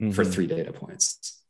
[0.00, 0.12] mm-hmm.
[0.12, 1.42] for three data points.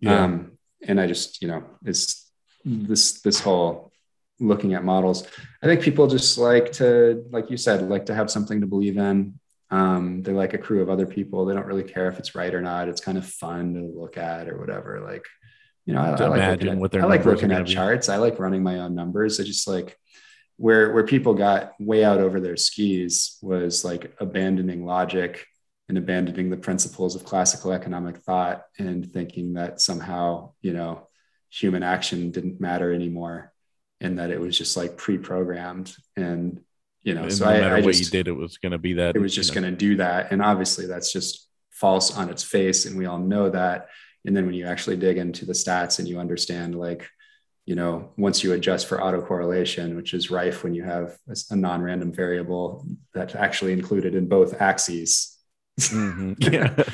[0.00, 0.24] Yeah.
[0.24, 2.30] Um, and I just, you know, it's
[2.64, 3.92] this this whole
[4.40, 5.26] looking at models.
[5.62, 8.98] I think people just like to, like you said, like to have something to believe
[8.98, 9.38] in.
[9.70, 11.46] Um, they're like a crew of other people.
[11.46, 12.88] They don't really care if it's right or not.
[12.88, 15.00] It's kind of fun to look at or whatever.
[15.00, 15.24] Like,
[15.86, 18.08] you know, I, I like looking at, what I like looking at charts.
[18.08, 19.40] I like running my own numbers.
[19.40, 19.98] I just like
[20.56, 25.46] where where people got way out over their skis was like abandoning logic
[25.88, 31.08] and abandoning the principles of classical economic thought and thinking that somehow, you know,
[31.50, 33.52] human action didn't matter anymore
[34.00, 36.60] and that it was just like pre-programmed and
[37.04, 38.72] you know and so no I, matter I what just, you did it was going
[38.72, 40.32] to be that it was just going to do that.
[40.32, 43.88] And obviously that's just false on its face and we all know that.
[44.24, 47.08] And then when you actually dig into the stats and you understand like
[47.66, 51.18] you know once you adjust for autocorrelation which is rife when you have
[51.50, 55.38] a, non-random variable that's actually included in both axes
[55.80, 56.32] mm-hmm.
[56.38, 56.84] yeah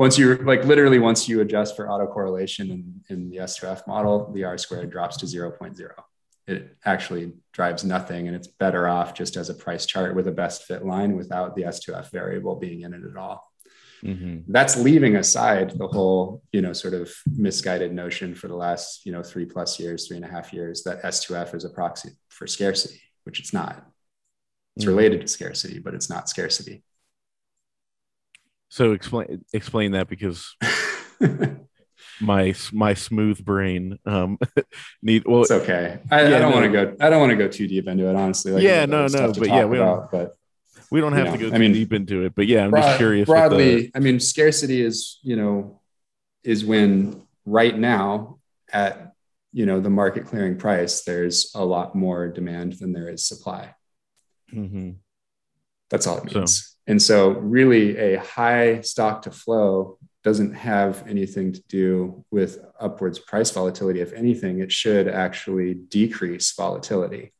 [0.00, 4.44] once you like literally once you adjust for autocorrelation in, in the S2F model, the
[4.44, 5.90] R squared drops to 0.0.
[6.46, 10.32] It actually drives nothing and it's better off just as a price chart with a
[10.32, 13.49] best fit line without the S2F variable being in it at all.
[14.04, 14.52] Mm-hmm.
[14.52, 19.12] That's leaving aside the whole, you know, sort of misguided notion for the last, you
[19.12, 22.46] know, three plus years, three and a half years that S2F is a proxy for
[22.46, 23.86] scarcity, which it's not.
[24.76, 24.94] It's mm-hmm.
[24.94, 26.82] related to scarcity, but it's not scarcity.
[28.68, 30.54] So explain explain that because
[32.20, 34.38] my my smooth brain um
[35.02, 36.56] need well it's okay i, yeah, I don't no.
[36.56, 38.86] want to go i don't want to go too deep into it honestly like, yeah
[38.86, 40.36] no no but yeah we don't but
[40.90, 42.70] we don't have know, to go too I mean, deep into it but yeah i'm
[42.70, 43.90] broad, just curious broadly the...
[43.94, 45.80] i mean scarcity is you know
[46.44, 48.38] is when right now
[48.72, 49.12] at
[49.52, 53.74] you know the market clearing price there's a lot more demand than there is supply
[54.52, 54.92] mm-hmm.
[55.88, 61.06] that's all it means so and so, really, a high stock to flow doesn't have
[61.06, 64.00] anything to do with upwards price volatility.
[64.00, 67.32] If anything, it should actually decrease volatility.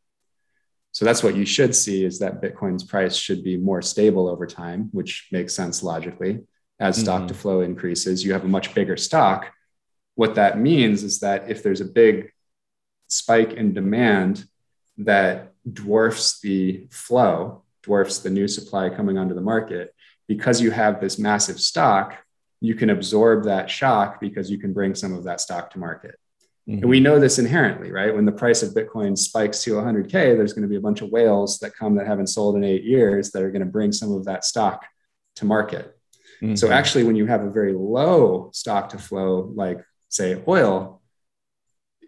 [0.92, 4.46] So that's what you should see is that Bitcoin's price should be more stable over
[4.46, 6.40] time, which makes sense logically.
[6.78, 7.04] As mm-hmm.
[7.04, 9.52] stock to flow increases, you have a much bigger stock.
[10.16, 12.32] What that means is that if there's a big
[13.08, 14.44] spike in demand
[14.98, 19.94] that dwarfs the flow, dwarfs the new supply coming onto the market,
[20.26, 22.16] because you have this massive stock,
[22.60, 26.16] you can absorb that shock because you can bring some of that stock to market.
[26.68, 26.82] Mm-hmm.
[26.82, 28.14] And we know this inherently, right?
[28.14, 31.10] When the price of Bitcoin spikes to 100K, there's going to be a bunch of
[31.10, 34.12] whales that come that haven't sold in eight years that are going to bring some
[34.12, 34.86] of that stock
[35.36, 35.96] to market.
[36.42, 36.54] Mm-hmm.
[36.54, 41.02] So, actually, when you have a very low stock to flow, like say oil,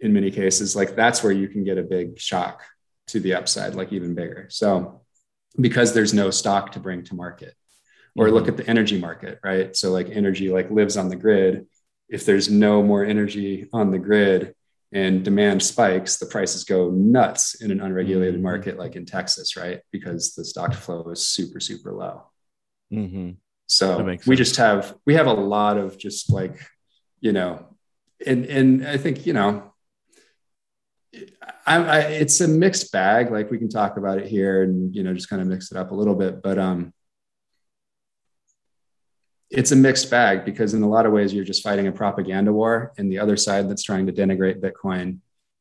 [0.00, 2.62] in many cases, like that's where you can get a big shock
[3.08, 4.46] to the upside, like even bigger.
[4.50, 5.02] So,
[5.60, 7.54] because there's no stock to bring to market
[8.16, 8.34] or mm-hmm.
[8.34, 11.66] look at the energy market right so like energy like lives on the grid
[12.12, 14.54] if there's no more energy on the grid
[14.92, 18.44] and demand spikes the prices go nuts in an unregulated mm-hmm.
[18.44, 22.22] market like in texas right because the stock flow is super super low
[22.92, 23.30] mm-hmm.
[23.66, 26.60] so we just have we have a lot of just like
[27.20, 27.66] you know
[28.26, 29.72] and and i think you know
[31.66, 33.30] I, I, it's a mixed bag.
[33.30, 35.76] Like we can talk about it here and you know just kind of mix it
[35.76, 36.92] up a little bit, but um,
[39.52, 42.52] it's a mixed bag because in a lot of ways you're just fighting a propaganda
[42.52, 45.18] war, and the other side that's trying to denigrate Bitcoin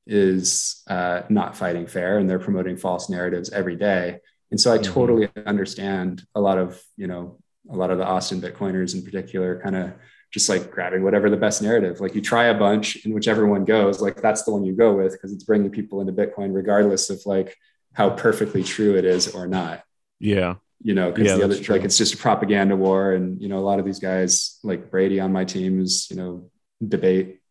[0.08, 4.20] is uh, not fighting fair, and they're promoting false narratives every day.
[4.50, 4.94] And so I mm-hmm.
[4.94, 9.60] totally understand a lot of you know a lot of the Austin Bitcoiners in particular
[9.62, 9.94] kind of
[10.32, 12.00] just like grabbing whatever the best narrative.
[12.00, 14.94] Like you try a bunch and whichever one goes, like that's the one you go
[14.94, 17.58] with because it's bringing people into Bitcoin regardless of like
[17.94, 19.84] how perfectly true it is or not.
[20.20, 20.56] Yeah.
[20.84, 21.76] You know, because yeah, the other true.
[21.76, 23.14] like it's just a propaganda war.
[23.14, 26.18] And you know, a lot of these guys, like Brady on my team is, you
[26.18, 26.50] know,
[26.86, 27.42] debate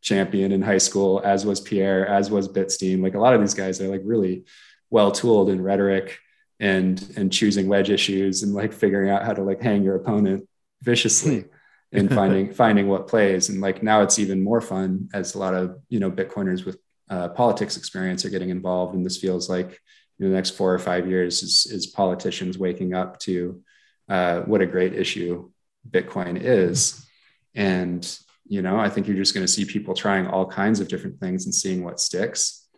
[0.00, 3.02] champion in high school, as was Pierre, as was Bitstein.
[3.02, 4.44] Like a lot of these guys are like really
[4.90, 6.18] well tooled in rhetoric
[6.60, 10.48] and and choosing wedge issues and like figuring out how to like hang your opponent
[10.82, 11.44] viciously.
[11.92, 15.54] And finding finding what plays and like now it's even more fun as a lot
[15.54, 16.78] of you know bitcoiners with
[17.08, 19.80] uh, politics experience are getting involved and this feels like
[20.24, 23.62] know, the next four or five years is, is politicians waking up to
[24.08, 25.50] uh, what a great issue
[25.90, 27.06] bitcoin is.
[27.54, 28.06] And
[28.48, 31.18] you know i think you're just going to see people trying all kinds of different
[31.20, 32.68] things and seeing what sticks.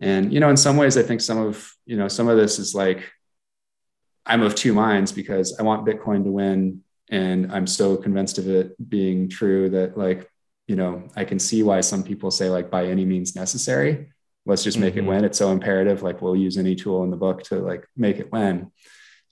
[0.00, 2.58] And you know in some ways i think some of you know some of this
[2.58, 3.10] is like
[4.26, 8.48] i'm of two minds because i want bitcoin to win and i'm so convinced of
[8.48, 10.28] it being true that like
[10.66, 14.12] you know i can see why some people say like by any means necessary
[14.46, 15.06] let's just make mm-hmm.
[15.06, 17.86] it win it's so imperative like we'll use any tool in the book to like
[17.96, 18.70] make it win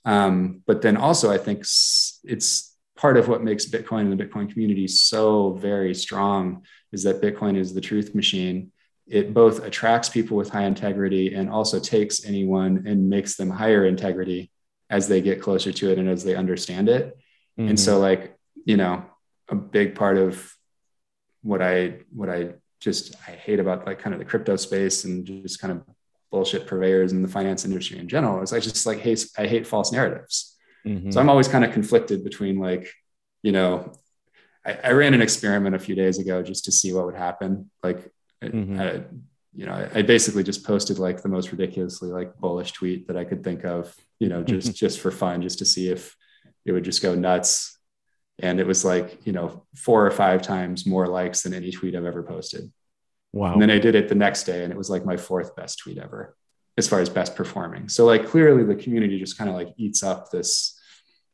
[0.05, 4.49] um, but then also i think it's part of what makes Bitcoin and the Bitcoin
[4.51, 8.71] community so very strong is that Bitcoin is the truth machine.
[9.07, 13.85] It both attracts people with high integrity and also takes anyone and makes them higher
[13.85, 14.49] integrity
[14.89, 17.17] as they get closer to it and as they understand it.
[17.59, 17.69] Mm-hmm.
[17.69, 18.01] And so, mm-hmm.
[18.01, 19.05] like, you know,
[19.49, 20.51] a big part of
[21.43, 22.53] what I what I
[22.85, 25.83] just I hate about like kind of the crypto space and just kind of
[26.31, 29.65] bullshit purveyors in the finance industry in general is I just like hate I hate
[29.65, 30.55] false narratives.
[30.85, 31.09] Mm-hmm.
[31.09, 32.87] So I'm always kind of conflicted between like,
[33.41, 33.91] you know,
[34.63, 37.71] I, I, ran an experiment a few days ago just to see what would happen.
[37.81, 38.07] Like,
[38.43, 38.79] mm-hmm.
[38.79, 39.01] I,
[39.55, 43.17] you know, I, I basically just posted like the most ridiculously like bullish tweet that
[43.17, 46.15] I could think of, you know, just just for fun, just to see if
[46.65, 47.74] it would just go nuts.
[48.39, 51.95] And it was like, you know, four or five times more likes than any tweet
[51.95, 52.71] I've ever posted.
[53.31, 53.53] Wow.
[53.53, 55.79] And then I did it the next day and it was like my fourth best
[55.79, 56.35] tweet ever
[56.77, 57.89] as far as best performing.
[57.89, 60.79] So like clearly the community just kind of like eats up this,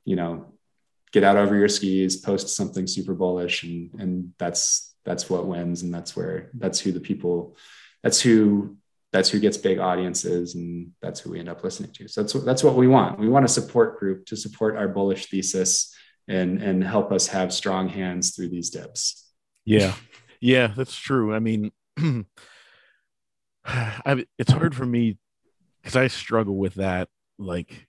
[0.05, 0.53] you know,
[1.11, 5.81] get out over your skis, post something super bullish and and that's that's what wins
[5.81, 7.57] and that's where that's who the people
[8.03, 8.77] that's who
[9.11, 12.07] that's who gets big audiences and that's who we end up listening to.
[12.07, 13.19] So that's that's what we want.
[13.19, 15.93] We want a support group to support our bullish thesis
[16.27, 19.31] and and help us have strong hands through these dips.
[19.65, 19.93] Yeah.
[20.39, 21.34] Yeah, that's true.
[21.34, 21.71] I mean,
[23.65, 25.17] I, it's hard for me
[25.81, 27.86] because I struggle with that, like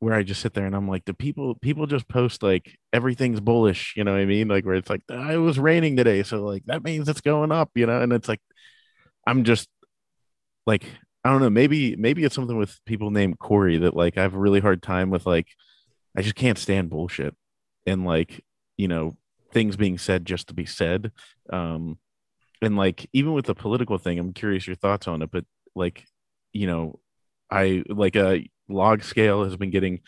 [0.00, 3.40] where I just sit there and I'm like, the people people just post like everything's
[3.40, 4.48] bullish, you know what I mean?
[4.48, 7.52] Like where it's like ah, it was raining today, so like that means it's going
[7.52, 8.40] up, you know, and it's like
[9.26, 9.68] I'm just
[10.66, 10.84] like
[11.24, 14.34] I don't know, maybe maybe it's something with people named Corey that like I have
[14.34, 15.48] a really hard time with like
[16.16, 17.34] I just can't stand bullshit
[17.86, 18.44] and like,
[18.76, 19.16] you know,
[19.52, 21.12] things being said just to be said.
[21.50, 21.98] Um
[22.60, 25.44] and like even with the political thing i'm curious your thoughts on it but
[25.76, 26.04] like
[26.52, 26.98] you know
[27.52, 30.00] i like a log scale has been getting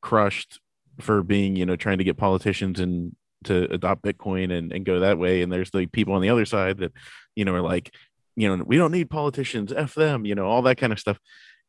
[0.00, 0.60] crushed
[1.00, 5.00] for being you know trying to get politicians and to adopt bitcoin and, and go
[5.00, 5.42] that way.
[5.42, 6.92] And there's like people on the other side that
[7.34, 7.94] you know are like
[8.34, 9.72] you know we don't need politicians.
[9.72, 11.18] F them you know all that kind of stuff.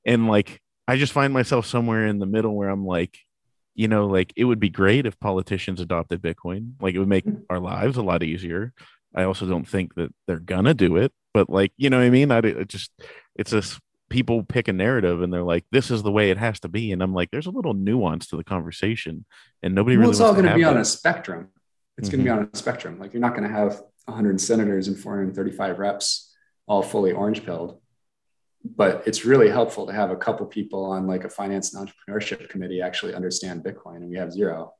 [0.05, 3.17] And like i just find myself somewhere in the middle where i'm like
[3.77, 7.25] you know like it would be great if politicians adopted bitcoin like it would make
[7.49, 8.73] our lives a lot easier
[9.17, 12.11] I also don't think that they're gonna do it, but like, you know what I
[12.11, 12.31] mean?
[12.31, 12.91] I it just,
[13.35, 16.59] it's just people pick a narrative and they're like, this is the way it has
[16.61, 16.91] to be.
[16.91, 19.25] And I'm like, there's a little nuance to the conversation
[19.63, 21.49] and nobody well, really, it's all going to be on a spectrum.
[21.97, 22.23] It's mm-hmm.
[22.23, 22.99] going to be on a spectrum.
[22.99, 26.35] Like you're not going to have 100 senators and 435 reps
[26.67, 27.81] all fully orange pilled
[28.75, 32.49] but it's really helpful to have a couple people on like a finance and entrepreneurship
[32.49, 34.73] committee actually understand bitcoin and we have zero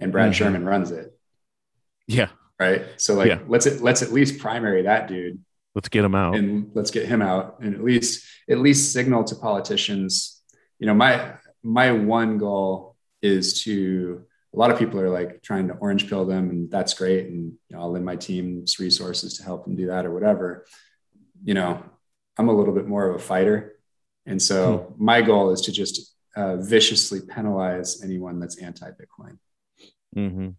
[0.00, 0.44] and brad mm-hmm.
[0.44, 1.16] sherman runs it
[2.06, 2.28] yeah
[2.62, 2.84] right?
[2.96, 3.38] So like yeah.
[3.46, 5.40] let's let's at least primary that dude.
[5.74, 6.36] Let's get him out.
[6.36, 10.42] And let's get him out and at least at least signal to politicians,
[10.78, 15.68] you know, my my one goal is to a lot of people are like trying
[15.68, 19.38] to orange pill them and that's great and you know, I'll lend my team's resources
[19.38, 20.66] to help them do that or whatever.
[21.44, 21.82] You know,
[22.38, 23.74] I'm a little bit more of a fighter.
[24.26, 25.04] And so hmm.
[25.04, 29.38] my goal is to just uh, viciously penalize anyone that's anti-Bitcoin.
[30.16, 30.50] Mm-hmm.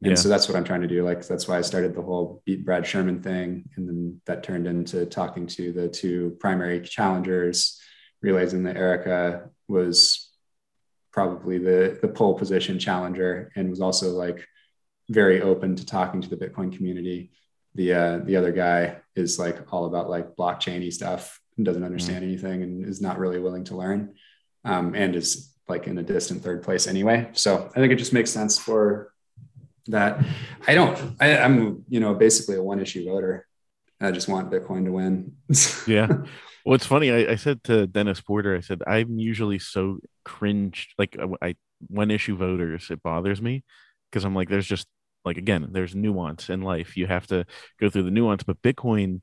[0.00, 0.14] And yeah.
[0.14, 1.04] so that's what I'm trying to do.
[1.04, 3.68] Like that's why I started the whole beat Brad Sherman thing.
[3.76, 7.80] And then that turned into talking to the two primary challengers,
[8.22, 10.30] realizing that Erica was
[11.12, 14.46] probably the the pole position challenger and was also like
[15.10, 17.32] very open to talking to the Bitcoin community.
[17.78, 22.24] The uh, the other guy is like all about like blockchainy stuff and doesn't understand
[22.24, 22.32] mm-hmm.
[22.32, 24.16] anything and is not really willing to learn,
[24.64, 27.28] um, and is like in a distant third place anyway.
[27.34, 29.12] So I think it just makes sense for
[29.86, 30.18] that
[30.66, 33.46] I don't, I, am you know, basically a one issue voter.
[34.00, 35.36] I just want Bitcoin to win.
[35.86, 36.08] yeah.
[36.66, 37.12] Well, it's funny.
[37.12, 41.54] I, I, said to Dennis Porter, I said, I'm usually so cringed like uh, I,
[41.86, 43.62] one issue voters, it bothers me
[44.10, 44.88] because I'm like, there's just
[45.24, 46.96] like, again, there's nuance in life.
[46.96, 47.44] You have to
[47.80, 49.20] go through the nuance, but Bitcoin,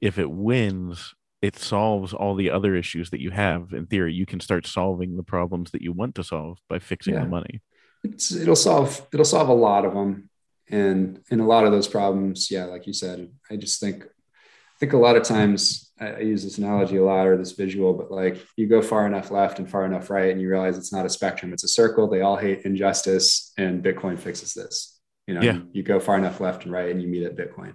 [0.00, 3.72] if it wins, it solves all the other issues that you have.
[3.72, 7.14] In theory, you can start solving the problems that you want to solve by fixing
[7.14, 7.20] yeah.
[7.20, 7.62] the money
[8.04, 10.30] it's, it'll solve it'll solve a lot of them
[10.68, 14.78] and and a lot of those problems yeah like you said i just think i
[14.78, 17.94] think a lot of times I, I use this analogy a lot or this visual
[17.94, 20.92] but like you go far enough left and far enough right and you realize it's
[20.92, 24.97] not a spectrum it's a circle they all hate injustice and bitcoin fixes this
[25.28, 25.52] you know yeah.
[25.52, 27.74] you, you, go far enough left and right and you meet at bitcoin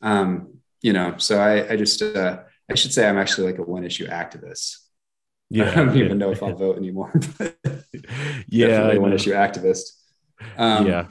[0.00, 3.62] um you know so i i just uh, i should say i'm actually like a
[3.62, 4.78] one issue activist
[5.52, 7.12] yeah, I don't even know if I'll vote anymore.
[8.48, 9.82] yeah, one issue activist.
[10.56, 11.06] Um, yeah,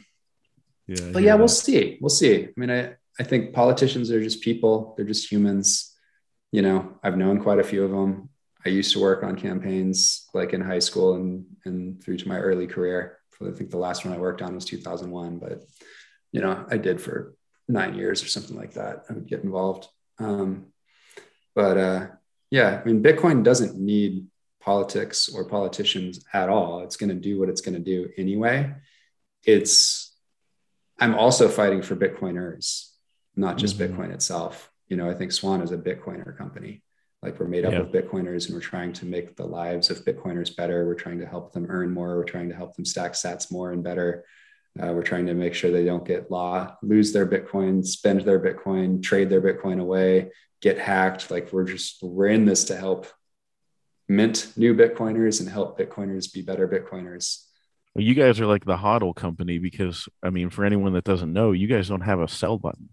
[0.88, 1.12] yeah.
[1.14, 2.00] But yeah, we'll see.
[2.02, 2.46] We'll see.
[2.46, 4.96] I mean, I I think politicians are just people.
[4.98, 5.96] They're just humans.
[6.52, 8.30] You know, I've known quite a few of them.
[8.66, 12.40] I used to work on campaigns like in high school and and through to my
[12.40, 15.64] early career I think the last one I worked on was 2001, but
[16.32, 17.36] you know, I did for
[17.68, 19.06] nine years or something like that.
[19.10, 19.88] I would get involved.
[20.20, 20.68] Um,
[21.56, 22.08] but uh,
[22.50, 24.28] yeah, I mean, Bitcoin doesn't need
[24.62, 26.82] politics or politicians at all.
[26.82, 28.74] It's going to do what it's going to do anyway.
[29.44, 30.16] It's,
[31.00, 32.90] I'm also fighting for Bitcoiners,
[33.36, 34.00] not just mm-hmm.
[34.00, 34.70] Bitcoin itself.
[34.88, 36.84] You know, I think Swan is a Bitcoiner company.
[37.22, 37.80] Like we're made up yeah.
[37.80, 40.86] of Bitcoiners and we're trying to make the lives of Bitcoiners better.
[40.88, 42.18] We're trying to help them earn more.
[42.18, 44.26] We're trying to help them stack sats more and better.
[44.82, 48.40] Uh, we're trying to make sure they don't get law, lose their Bitcoin, spend their
[48.40, 51.30] Bitcoin, trade their Bitcoin away, get hacked.
[51.30, 53.08] Like we're just, we're in this to help
[54.08, 57.46] mint new Bitcoiners and help Bitcoiners be better Bitcoiners.
[57.94, 61.34] Well, you guys are like the HODL company because, I mean, for anyone that doesn't
[61.34, 62.90] know, you guys don't have a sell button.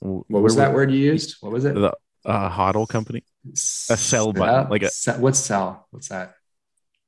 [0.00, 1.36] What was Where that word you used?
[1.40, 1.74] What was it?
[1.74, 1.94] The
[2.24, 3.24] uh, HODL company.
[3.52, 3.56] A
[3.96, 5.86] sell button, like a what's sell?
[5.90, 6.34] What's that?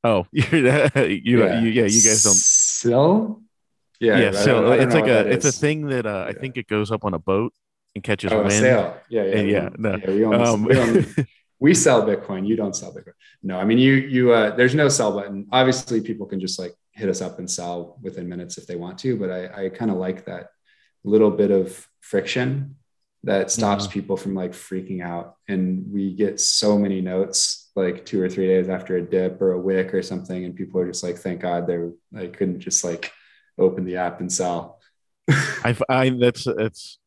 [0.05, 0.91] Oh, you, you yeah.
[0.95, 3.43] You, yeah, you guys don't sell.
[3.99, 4.31] Yeah, yeah.
[4.33, 6.37] So it's like a it's a thing that uh, yeah.
[6.37, 7.55] I think it goes up on a boat
[7.95, 8.53] and catches oh, wind.
[8.53, 8.97] Sail.
[9.09, 9.69] Yeah, yeah, and yeah.
[9.79, 9.97] No.
[9.97, 11.25] yeah we, um, we,
[11.59, 12.47] we, sell Bitcoin.
[12.47, 13.15] You don't sell Bitcoin.
[13.43, 14.33] No, I mean you you.
[14.33, 15.47] Uh, there's no sell button.
[15.51, 18.99] Obviously, people can just like hit us up and sell within minutes if they want
[18.99, 19.17] to.
[19.17, 20.51] But I I kind of like that
[21.03, 22.77] little bit of friction
[23.27, 23.93] that stops mm-hmm.
[23.93, 25.37] people from like freaking out.
[25.47, 29.53] And we get so many notes like two or three days after a dip or
[29.53, 31.79] a wick or something, and people are just like, "Thank God they
[32.17, 33.13] I couldn't just like."
[33.59, 34.81] open the app and sell.
[35.29, 36.99] I find that's that's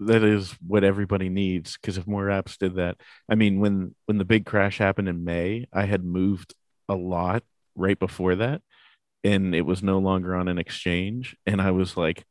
[0.00, 2.96] that is what everybody needs because if more apps did that,
[3.28, 6.54] I mean, when when the big crash happened in May, I had moved
[6.88, 7.42] a lot
[7.76, 8.62] right before that,
[9.22, 12.24] and it was no longer on an exchange, and I was like,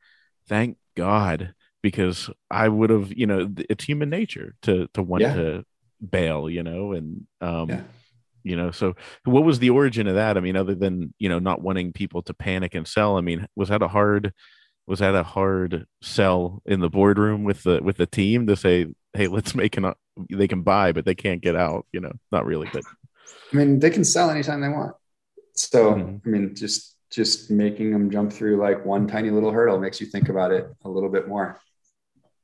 [0.48, 1.54] thank God
[1.84, 5.36] because I would have, you know, it's human nature to to want yeah.
[5.36, 5.66] to
[6.10, 7.70] bail, you know, and um.
[7.70, 7.82] Yeah
[8.44, 11.40] you know so what was the origin of that i mean other than you know
[11.40, 14.34] not wanting people to panic and sell i mean was that a hard
[14.86, 18.86] was that a hard sell in the boardroom with the with the team to say
[19.14, 19.94] hey let's make an
[20.30, 22.84] they can buy but they can't get out you know not really but
[23.54, 24.94] i mean they can sell anytime they want
[25.54, 26.18] so mm-hmm.
[26.26, 30.08] i mean just just making them jump through like one tiny little hurdle makes you
[30.08, 31.60] think about it a little bit more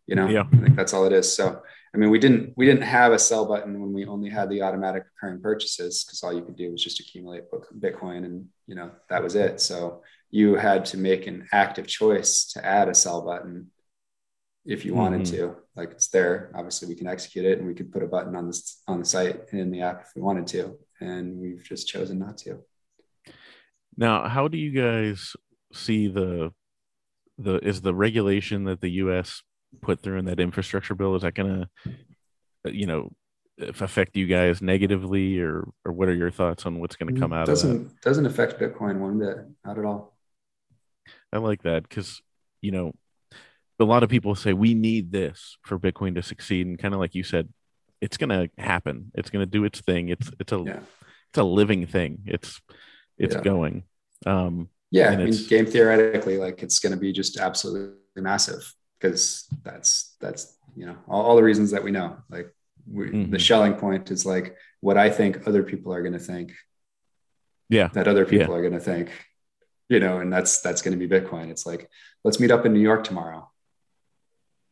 [0.09, 0.43] you know yeah.
[0.53, 1.61] i think that's all it is so
[1.93, 4.61] I mean, we didn't we didn't have a sell button when we only had the
[4.61, 7.45] automatic recurring purchases because all you could do was just accumulate
[7.79, 9.59] Bitcoin, and you know that was it.
[9.59, 13.71] So you had to make an active choice to add a sell button
[14.65, 15.35] if you wanted mm-hmm.
[15.37, 15.55] to.
[15.75, 16.51] Like it's there.
[16.53, 19.05] Obviously, we can execute it, and we could put a button on this on the
[19.05, 22.59] site and in the app if we wanted to, and we've just chosen not to.
[23.97, 25.35] Now, how do you guys
[25.73, 26.51] see the
[27.39, 29.41] the is the regulation that the U.S
[29.81, 31.15] put through in that infrastructure bill?
[31.15, 31.91] Is that going to
[32.65, 33.11] uh, you know
[33.59, 37.33] affect you guys negatively or or what are your thoughts on what's going to come
[37.33, 38.01] out doesn't, of that?
[38.01, 40.15] doesn't affect bitcoin one bit not at all.
[41.33, 42.21] I like that because
[42.61, 42.93] you know
[43.79, 46.99] a lot of people say we need this for bitcoin to succeed and kind of
[46.99, 47.49] like you said
[48.01, 49.11] it's going to happen.
[49.13, 50.07] It's going to do its thing.
[50.07, 50.79] It's it's a yeah.
[51.29, 52.19] it's a living thing.
[52.25, 52.61] It's
[53.17, 53.41] it's yeah.
[53.41, 53.83] going.
[54.25, 59.47] Um yeah i mean game theoretically like it's going to be just absolutely massive because
[59.63, 62.17] that's that's you know all, all, the reasons that we know.
[62.29, 62.53] Like
[62.91, 63.31] we, mm-hmm.
[63.31, 66.53] the Schelling point is like what i think other people are going to think
[67.69, 67.87] yeah.
[67.89, 68.55] that other people yeah.
[68.55, 69.11] are going to think
[69.87, 71.49] you know and that's that's going to be bitcoin.
[71.49, 71.89] It's like
[72.23, 73.49] let's meet up in new york tomorrow.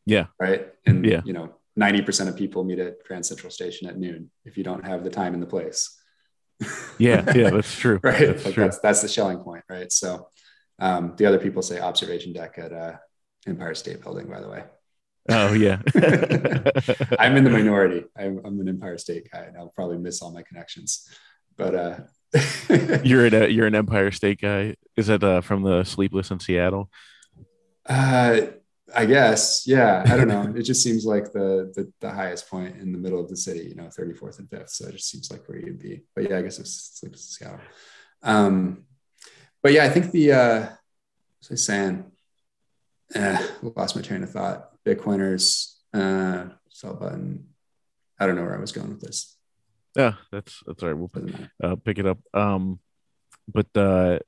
[0.05, 0.27] Yeah.
[0.39, 0.67] Right?
[0.85, 1.21] And yeah.
[1.25, 4.83] you know 90% of people meet at grand central station at noon if you don't
[4.83, 5.95] have the time and the place.
[6.97, 7.23] Yeah.
[7.35, 7.99] Yeah that's true.
[8.01, 8.27] Right?
[8.27, 8.63] That's, like true.
[8.63, 9.91] that's that's the Schelling point right?
[9.91, 10.29] So
[10.79, 12.93] um, the other people say observation deck at uh,
[13.45, 14.63] Empire State Building, by the way.
[15.29, 15.81] Oh yeah,
[17.19, 18.05] I'm in the minority.
[18.17, 21.07] I'm, I'm, an Empire State guy, and I'll probably miss all my connections.
[21.57, 21.97] But uh,
[23.03, 24.75] you're an you're an Empire State guy.
[24.95, 26.89] Is that uh, from the Sleepless in Seattle?
[27.85, 28.41] Uh,
[28.95, 29.67] I guess.
[29.67, 30.03] Yeah.
[30.05, 30.53] I don't know.
[30.55, 33.67] it just seems like the, the, the highest point in the middle of the city.
[33.67, 34.69] You know, 34th and 5th.
[34.69, 36.03] So it just seems like where you'd be.
[36.15, 37.65] But yeah, I guess it's Sleepless in Seattle.
[38.23, 38.85] Um,
[39.61, 42.11] but yeah, I think the uh, what was I saying?
[43.15, 44.69] Eh, lost my train of thought.
[44.85, 47.47] Bitcoiners, uh, sell button.
[48.19, 49.35] I don't know where I was going with this.
[49.95, 50.97] Yeah, that's that's all right.
[50.97, 51.33] We'll put,
[51.63, 52.19] uh, pick it up.
[52.33, 52.79] Um,
[53.47, 54.19] but uh,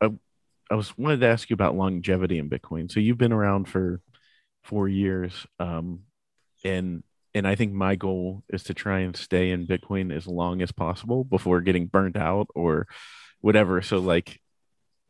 [0.00, 0.10] I,
[0.70, 2.90] I was wanted to ask you about longevity in Bitcoin.
[2.90, 4.00] So you've been around for
[4.64, 6.00] four years, um,
[6.64, 7.02] and
[7.34, 10.72] and I think my goal is to try and stay in Bitcoin as long as
[10.72, 12.86] possible before getting burnt out or
[13.40, 13.82] whatever.
[13.82, 14.40] So like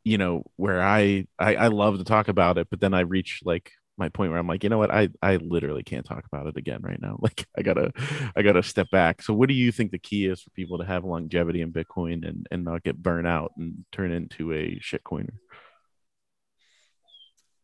[0.04, 3.40] you know where I, I i love to talk about it but then i reach
[3.44, 6.46] like my point where I'm like, you know what, I I literally can't talk about
[6.46, 7.18] it again right now.
[7.22, 7.92] Like I gotta
[8.34, 9.22] I gotta step back.
[9.22, 12.26] So what do you think the key is for people to have longevity in Bitcoin
[12.26, 15.36] and and not get burnt out and turn into a shitcoiner?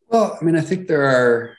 [0.09, 1.57] Well, I mean, I think there are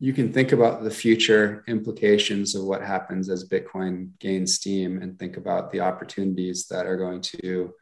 [0.00, 5.18] you can think about the future implications of what happens as Bitcoin gains steam and
[5.18, 7.72] think about the opportunities that are going to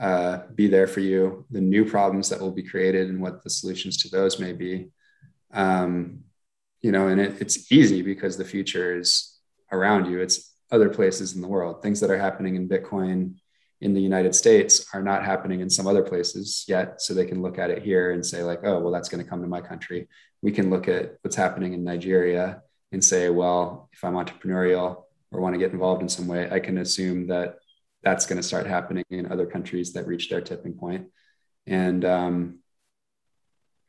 [0.00, 3.50] uh, be there for you, the new problems that will be created, and what the
[3.50, 4.90] solutions to those may be.
[5.52, 6.20] Um,
[6.80, 9.38] you know, and it, it's easy because the future is
[9.70, 10.20] around you.
[10.20, 11.82] It's other places in the world.
[11.82, 13.34] Things that are happening in Bitcoin
[13.82, 17.02] in the United States are not happening in some other places yet.
[17.02, 19.28] So they can look at it here and say, like, oh, well, that's going to
[19.28, 20.08] come to my country
[20.42, 25.40] we can look at what's happening in Nigeria and say, well, if I'm entrepreneurial or
[25.40, 27.56] want to get involved in some way, I can assume that
[28.02, 31.08] that's going to start happening in other countries that reach their tipping point.
[31.66, 32.58] And, um,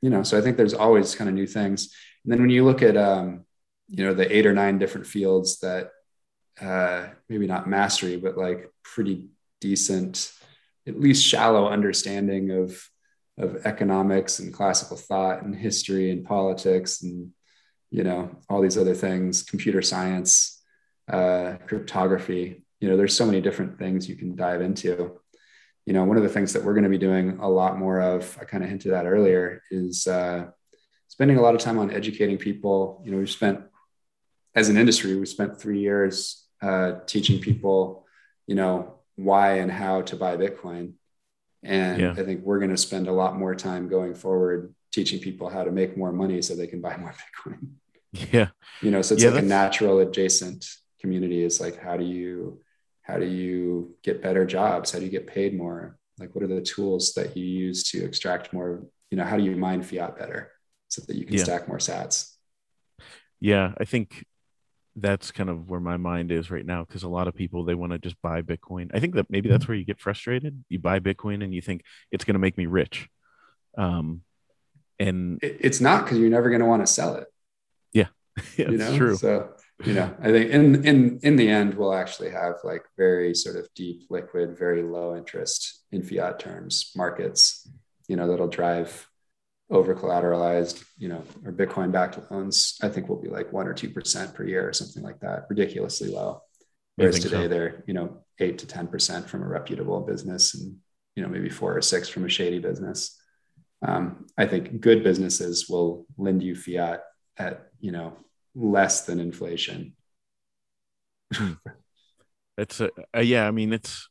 [0.01, 1.95] you know, so I think there's always kind of new things.
[2.23, 3.45] And then when you look at, um,
[3.87, 5.91] you know, the eight or nine different fields that
[6.59, 10.31] uh, maybe not mastery, but like pretty decent,
[10.87, 12.81] at least shallow understanding of
[13.37, 17.31] of economics and classical thought and history and politics and
[17.89, 20.61] you know all these other things computer science
[21.09, 25.17] uh, cryptography you know there's so many different things you can dive into
[25.85, 28.01] you know one of the things that we're going to be doing a lot more
[28.01, 30.45] of i kind of hinted at earlier is uh,
[31.07, 33.61] spending a lot of time on educating people you know we've spent
[34.55, 38.05] as an industry we spent three years uh, teaching people
[38.47, 40.93] you know why and how to buy bitcoin
[41.63, 42.11] and yeah.
[42.11, 45.63] I think we're going to spend a lot more time going forward teaching people how
[45.63, 47.59] to make more money so they can buy more Bitcoin.
[48.33, 48.49] Yeah.
[48.81, 49.45] You know, so it's yeah, like that's...
[49.45, 50.65] a natural adjacent
[50.99, 52.59] community is like, how do you,
[53.03, 54.91] how do you get better jobs?
[54.91, 55.97] How do you get paid more?
[56.19, 58.83] Like, what are the tools that you use to extract more?
[59.09, 60.51] You know, how do you mine fiat better
[60.87, 61.43] so that you can yeah.
[61.43, 62.35] stack more sats?
[63.39, 63.73] Yeah.
[63.77, 64.23] I think
[64.95, 67.75] that's kind of where my mind is right now because a lot of people they
[67.75, 70.79] want to just buy bitcoin i think that maybe that's where you get frustrated you
[70.79, 73.07] buy bitcoin and you think it's going to make me rich
[73.77, 74.21] um
[74.99, 77.27] and it's not because you're never going to want to sell it
[77.93, 78.07] yeah,
[78.57, 79.49] yeah you know true so
[79.85, 83.55] you know i think in in in the end we'll actually have like very sort
[83.55, 87.69] of deep liquid very low interest in fiat terms markets
[88.07, 89.07] you know that'll drive
[89.71, 93.73] over collateralized, you know, or Bitcoin backed loans, I think will be like one or
[93.73, 96.41] 2% per year or something like that, ridiculously low.
[96.97, 97.47] Whereas today so.
[97.47, 100.75] they're, you know, eight to 10% from a reputable business and,
[101.15, 103.17] you know, maybe four or six from a shady business.
[103.81, 107.03] Um, I think good businesses will lend you fiat
[107.37, 108.17] at, you know,
[108.55, 109.95] less than inflation.
[112.57, 114.09] it's a, uh, yeah, I mean, it's,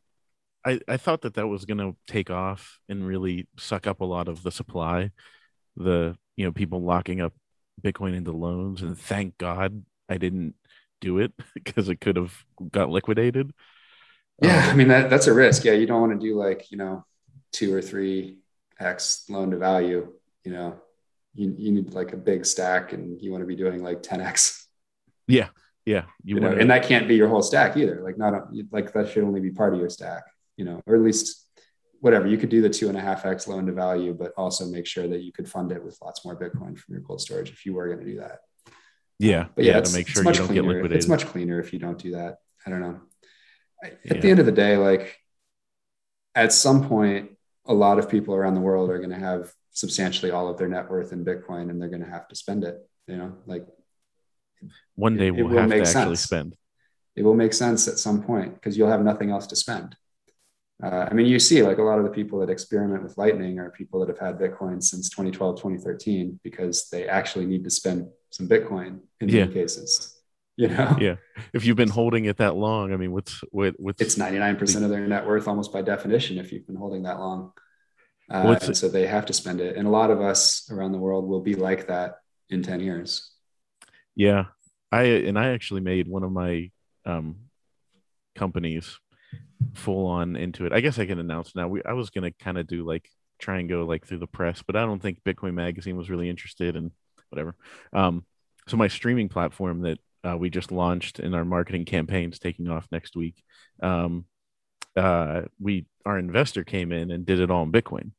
[0.64, 4.04] I, I thought that that was going to take off and really suck up a
[4.04, 5.10] lot of the supply
[5.76, 7.32] the you know people locking up
[7.82, 10.54] Bitcoin into loans, and thank God I didn't
[11.00, 13.52] do it because it could have got liquidated.
[14.42, 15.64] Yeah, um, I mean that that's a risk.
[15.64, 17.04] Yeah, you don't want to do like you know
[17.52, 18.38] two or three
[18.78, 20.12] x loan to value.
[20.44, 20.80] You know,
[21.34, 24.20] you you need like a big stack, and you want to be doing like ten
[24.20, 24.66] x.
[25.26, 25.48] Yeah,
[25.84, 28.00] yeah, you, you know, and that can't be your whole stack either.
[28.02, 30.24] Like not a, like that should only be part of your stack.
[30.56, 31.46] You know, or at least
[32.00, 34.66] whatever you could do the two and a half x loan to value but also
[34.66, 37.50] make sure that you could fund it with lots more bitcoin from your cold storage
[37.50, 38.40] if you were going to do that
[39.18, 40.62] yeah um, but yeah, yeah to make sure you don't cleaner.
[40.62, 43.00] get liquidated it's much cleaner if you don't do that i don't know
[43.84, 44.20] at yeah.
[44.20, 45.18] the end of the day like
[46.34, 47.30] at some point
[47.66, 50.68] a lot of people around the world are going to have substantially all of their
[50.68, 53.66] net worth in bitcoin and they're going to have to spend it you know like
[54.94, 56.20] one day we'll have to actually sense.
[56.20, 56.56] spend
[57.16, 59.96] it will make sense at some point because you'll have nothing else to spend
[60.82, 63.58] uh, I mean, you see like a lot of the people that experiment with Lightning
[63.58, 68.08] are people that have had Bitcoin since 2012, 2013, because they actually need to spend
[68.30, 69.40] some Bitcoin in yeah.
[69.40, 70.16] many cases.
[70.56, 70.96] You know?
[71.00, 71.16] Yeah.
[71.52, 74.84] If you've been holding it that long, I mean, what's what, what's it's 99% the,
[74.84, 77.52] of their net worth almost by definition if you've been holding that long.
[78.30, 79.76] Uh, and so they have to spend it.
[79.76, 82.16] And a lot of us around the world will be like that
[82.48, 83.32] in 10 years.
[84.14, 84.44] Yeah.
[84.92, 86.70] I and I actually made one of my
[87.04, 87.36] um
[88.34, 88.98] companies
[89.74, 90.72] full on into it.
[90.72, 91.68] I guess I can announce now.
[91.68, 93.08] We I was gonna kind of do like
[93.38, 96.28] try and go like through the press, but I don't think Bitcoin Magazine was really
[96.28, 96.90] interested in
[97.30, 97.54] whatever.
[97.92, 98.24] Um,
[98.66, 102.86] so my streaming platform that uh, we just launched in our marketing campaigns taking off
[102.92, 103.42] next week.
[103.82, 104.26] Um,
[104.96, 108.10] uh, we our investor came in and did it all in Bitcoin.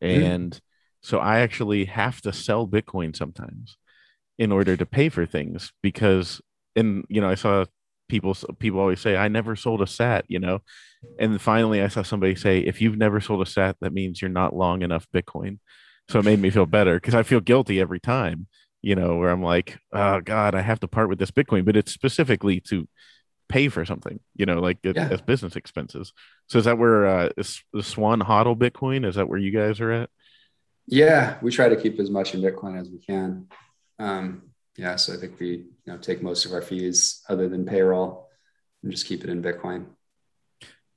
[0.00, 0.60] And mm.
[1.02, 3.76] so I actually have to sell Bitcoin sometimes
[4.38, 6.40] in order to pay for things because
[6.76, 7.64] and you know I saw
[8.08, 10.58] people people always say i never sold a sat you know
[11.20, 14.28] and finally i saw somebody say if you've never sold a sat that means you're
[14.28, 15.58] not long enough bitcoin
[16.10, 18.48] so it made me feel better because I feel guilty every time,
[18.82, 21.76] you know, where I'm like, oh God, I have to part with this Bitcoin, but
[21.76, 22.88] it's specifically to
[23.50, 25.08] pay for something, you know, like yeah.
[25.10, 26.12] as business expenses.
[26.48, 29.04] So is that where uh, is the Swan hodl Bitcoin?
[29.04, 30.10] Is that where you guys are at?
[30.86, 33.48] Yeah, we try to keep as much in Bitcoin as we can.
[33.98, 37.66] Um, yeah, so I think we you know take most of our fees other than
[37.66, 38.28] payroll
[38.82, 39.86] and just keep it in Bitcoin.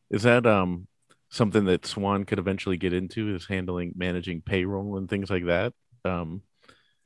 [0.10, 0.88] Is that um
[1.30, 3.36] something that Swan could eventually get into?
[3.36, 5.74] Is handling managing payroll and things like that?
[6.06, 6.44] Um,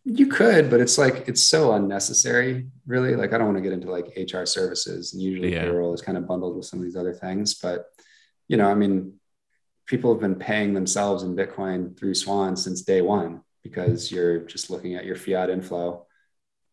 [0.09, 3.15] you could, but it's like it's so unnecessary, really.
[3.15, 5.63] Like I don't want to get into like HR services, and usually yeah.
[5.63, 7.55] payroll is kind of bundled with some of these other things.
[7.55, 7.87] But
[8.47, 9.15] you know, I mean,
[9.85, 14.69] people have been paying themselves in Bitcoin through Swan since day one because you're just
[14.69, 16.05] looking at your fiat inflow.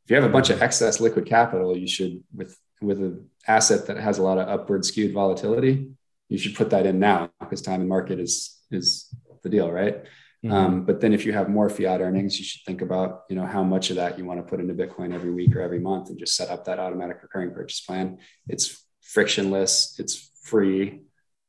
[0.04, 3.86] If you have a bunch of excess liquid capital, you should with with an asset
[3.86, 5.90] that has a lot of upward skewed volatility,
[6.28, 9.12] you should put that in now because time and market is is
[9.42, 10.04] the deal, right?
[10.44, 10.52] Mm-hmm.
[10.52, 13.46] Um, but then if you have more fiat earnings, you should think about you know
[13.46, 16.10] how much of that you want to put into Bitcoin every week or every month,
[16.10, 18.18] and just set up that automatic recurring purchase plan.
[18.46, 21.00] It's frictionless, it's free,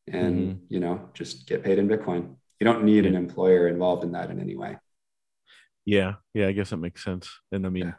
[0.08, 0.60] and mm-hmm.
[0.70, 2.36] you know just get paid in Bitcoin.
[2.60, 4.78] You don't need an employer involved in that in any way.
[5.84, 7.30] Yeah, yeah, I guess that makes sense.
[7.52, 7.94] And I mean,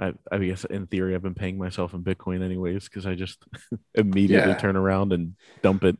[0.00, 0.08] yeah.
[0.08, 3.38] I, I guess in theory, I've been paying myself in Bitcoin anyways because I just
[3.94, 4.58] immediately yeah.
[4.58, 5.96] turn around and dump it.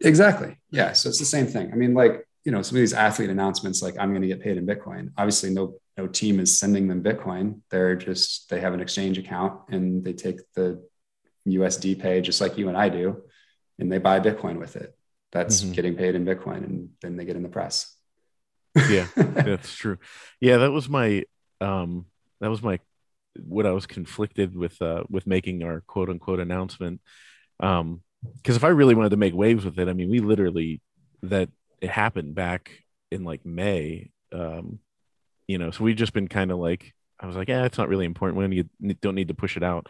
[0.00, 0.56] Exactly.
[0.70, 0.92] Yeah.
[0.92, 1.70] So it's the same thing.
[1.72, 4.40] I mean, like you know, some of these athlete announcements, like I'm going to get
[4.40, 5.12] paid in Bitcoin.
[5.18, 7.60] Obviously, no no team is sending them Bitcoin.
[7.68, 10.82] They're just they have an exchange account and they take the
[11.46, 13.22] USD pay just like you and I do,
[13.78, 14.96] and they buy Bitcoin with it.
[15.30, 15.72] That's mm-hmm.
[15.72, 17.94] getting paid in Bitcoin, and then they get in the press.
[18.88, 19.98] yeah, that's true.
[20.40, 21.24] Yeah, that was my
[21.60, 22.06] um
[22.40, 22.80] that was my
[23.44, 27.02] what I was conflicted with uh with making our quote unquote announcement.
[27.60, 28.00] Um
[28.38, 30.80] because if I really wanted to make waves with it, I mean we literally
[31.24, 32.70] that it happened back
[33.10, 34.10] in like May.
[34.32, 34.80] Um,
[35.46, 37.88] you know, so we've just been kind of like I was like, yeah, it's not
[37.88, 38.38] really important.
[38.38, 39.88] We don't need to push it out.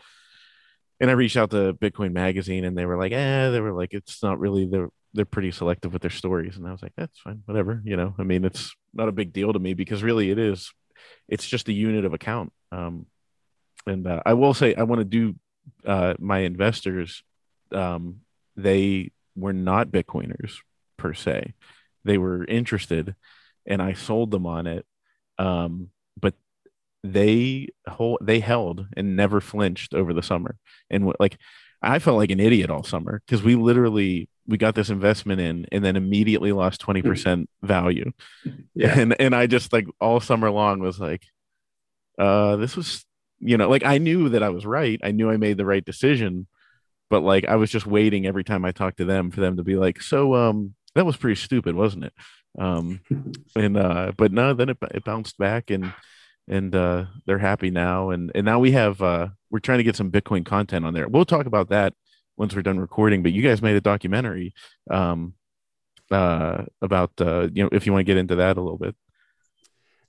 [1.01, 3.95] And I reached out to Bitcoin Magazine, and they were like, eh, they were like,
[3.95, 6.57] it's not really they're they're pretty selective with their stories.
[6.57, 7.80] And I was like, that's fine, whatever.
[7.84, 10.72] You know, I mean, it's not a big deal to me because really it is.
[11.28, 12.53] It's just a unit of account.
[12.72, 13.07] Um,
[13.86, 15.34] and uh, I will say, I want to do
[15.86, 17.22] uh, my investors.
[17.72, 18.20] Um,
[18.57, 20.57] they were not Bitcoiners
[20.97, 21.55] per se
[22.05, 23.15] they were interested
[23.67, 24.87] and I sold them on it.
[25.39, 26.35] Um, but
[27.05, 30.57] they hold, they held and never flinched over the summer.
[30.91, 31.39] And like,
[31.81, 35.67] I felt like an idiot all summer because we literally we got this investment in
[35.71, 38.13] and then immediately lost 20% value.
[38.75, 38.97] Yeah.
[38.97, 41.25] And and I just like all summer long was like,
[42.17, 43.05] uh, this was
[43.41, 45.01] you know, like I knew that I was right.
[45.03, 46.47] I knew I made the right decision,
[47.11, 49.65] but like I was just waiting every time I talked to them for them to
[49.65, 52.13] be like, so um, that was pretty stupid, wasn't it?
[52.59, 53.01] Um,
[53.57, 55.93] and uh, but no, then it, it bounced back and
[56.49, 58.11] and uh, they're happy now.
[58.11, 61.07] And and now we have uh, we're trying to get some Bitcoin content on there.
[61.07, 61.95] We'll talk about that
[62.37, 63.23] once we're done recording.
[63.23, 64.55] But you guys made a documentary
[64.91, 65.35] um,
[66.11, 68.97] uh, about uh, you know if you want to get into that a little bit.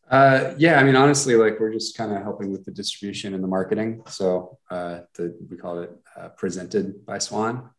[0.10, 3.44] Uh, yeah, I mean, honestly, like we're just kind of helping with the distribution and
[3.44, 4.02] the marketing.
[4.08, 7.70] So uh, the, we call it uh, presented by Swan.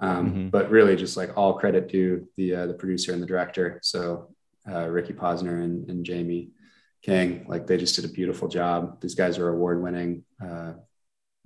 [0.00, 0.48] Um, mm-hmm.
[0.48, 3.80] But really, just like all credit to the uh, the producer and the director.
[3.82, 4.34] So
[4.70, 6.50] uh, Ricky Posner and, and, Jamie
[7.02, 9.00] King, like they just did a beautiful job.
[9.00, 10.24] These guys are award winning.
[10.42, 10.72] Uh,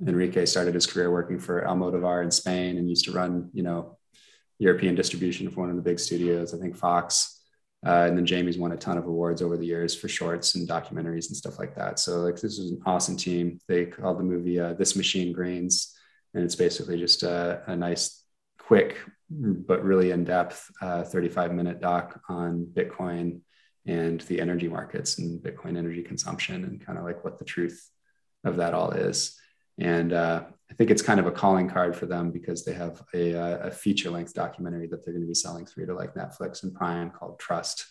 [0.05, 3.98] Enrique started his career working for Almodovar in Spain and used to run, you know,
[4.59, 7.40] European distribution for one of the big studios, I think Fox.
[7.84, 10.68] Uh, and then Jamie's won a ton of awards over the years for shorts and
[10.68, 11.98] documentaries and stuff like that.
[11.98, 13.59] So like this is an awesome team.
[13.68, 15.96] They called the movie uh, "This Machine Greens,"
[16.34, 18.22] and it's basically just a, a nice
[18.71, 18.99] quick
[19.31, 23.41] but really in depth uh, 35 minute doc on Bitcoin
[23.85, 27.91] and the energy markets and Bitcoin energy consumption and kind of like what the truth
[28.45, 29.37] of that all is.
[29.79, 33.03] And uh, I think it's kind of a calling card for them because they have
[33.12, 36.14] a, uh, a feature length documentary that they're going to be selling through to like
[36.14, 37.87] Netflix and Prime called Trust.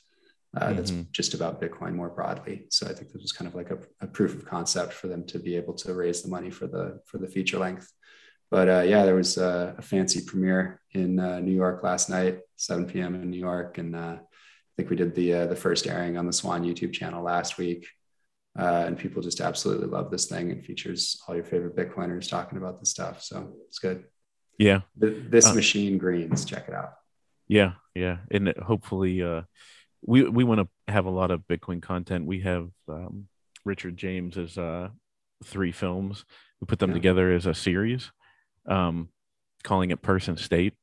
[0.56, 0.76] Uh, mm-hmm.
[0.78, 2.68] That's just about Bitcoin more broadly.
[2.70, 5.26] So I think this is kind of like a, a, proof of concept for them
[5.26, 7.92] to be able to raise the money for the for the feature length
[8.52, 12.40] but uh, yeah, there was a, a fancy premiere in uh, New York last night,
[12.56, 13.16] 7 p.m.
[13.16, 16.26] in New York, and uh, I think we did the uh, the first airing on
[16.26, 17.88] the Swan YouTube channel last week.
[18.58, 20.50] Uh, and people just absolutely love this thing.
[20.50, 24.06] It features all your favorite Bitcoiners talking about this stuff, so it's good.
[24.58, 26.94] Yeah, this uh, machine greens, check it out.
[27.48, 29.24] Yeah, yeah, and hopefully,
[30.02, 32.26] we we want to have a lot of Bitcoin content.
[32.26, 33.28] We have um,
[33.64, 34.58] Richard James as
[35.46, 36.26] three films.
[36.60, 36.96] We put them yeah.
[36.96, 38.12] together as a series
[38.70, 39.10] um,
[39.64, 40.74] calling it person state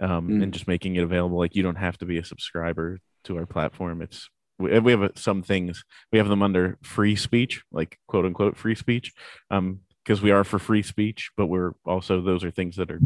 [0.00, 0.42] um, mm.
[0.42, 1.38] and just making it available.
[1.38, 4.00] Like you don't have to be a subscriber to our platform.
[4.00, 8.56] It's we we have some things we have them under free speech, like quote unquote
[8.56, 9.12] free speech,
[9.50, 13.00] um, because we are for free speech, but we're also those are things that are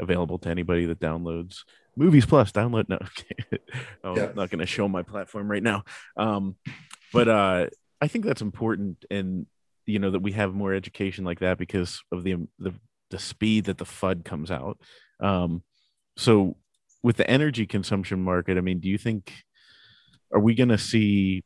[0.00, 1.58] available to anybody that downloads
[1.98, 2.98] movies plus download no
[4.04, 4.26] oh, yeah.
[4.26, 5.82] i'm not going to show my platform right now
[6.16, 6.54] um
[7.12, 7.66] but uh
[8.00, 9.46] i think that's important and
[9.84, 12.72] you know that we have more education like that because of the the,
[13.10, 14.78] the speed that the fud comes out.
[15.20, 15.62] Um
[16.16, 16.56] so
[17.02, 19.32] with the energy consumption market i mean do you think
[20.32, 21.42] are we going to see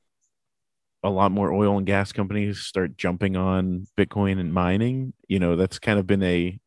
[1.02, 5.12] a lot more oil and gas companies start jumping on bitcoin and mining?
[5.28, 6.58] You know that's kind of been a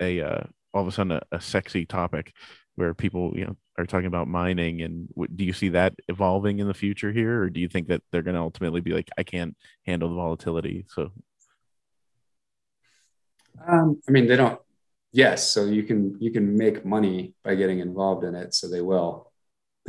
[0.00, 0.44] a uh,
[0.74, 2.32] all of a sudden a, a sexy topic
[2.74, 6.68] where people you know are talking about mining and do you see that evolving in
[6.68, 7.42] the future here?
[7.42, 10.14] Or do you think that they're going to ultimately be like i can't handle the
[10.14, 11.12] volatility so
[13.66, 14.60] um, i mean they don't
[15.12, 18.80] yes so you can you can make money by getting involved in it so they
[18.80, 19.30] will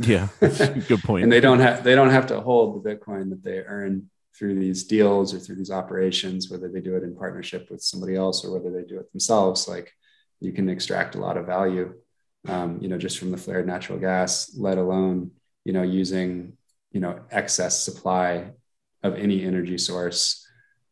[0.00, 1.02] yeah good point.
[1.02, 4.08] point and they don't have they don't have to hold the bitcoin that they earn
[4.36, 8.14] through these deals or through these operations whether they do it in partnership with somebody
[8.14, 9.92] else or whether they do it themselves like
[10.40, 11.92] you can extract a lot of value
[12.46, 15.32] um, you know, just from the flared natural gas, let alone,
[15.64, 16.56] you know, using,
[16.92, 18.52] you know, excess supply
[19.02, 20.46] of any energy source,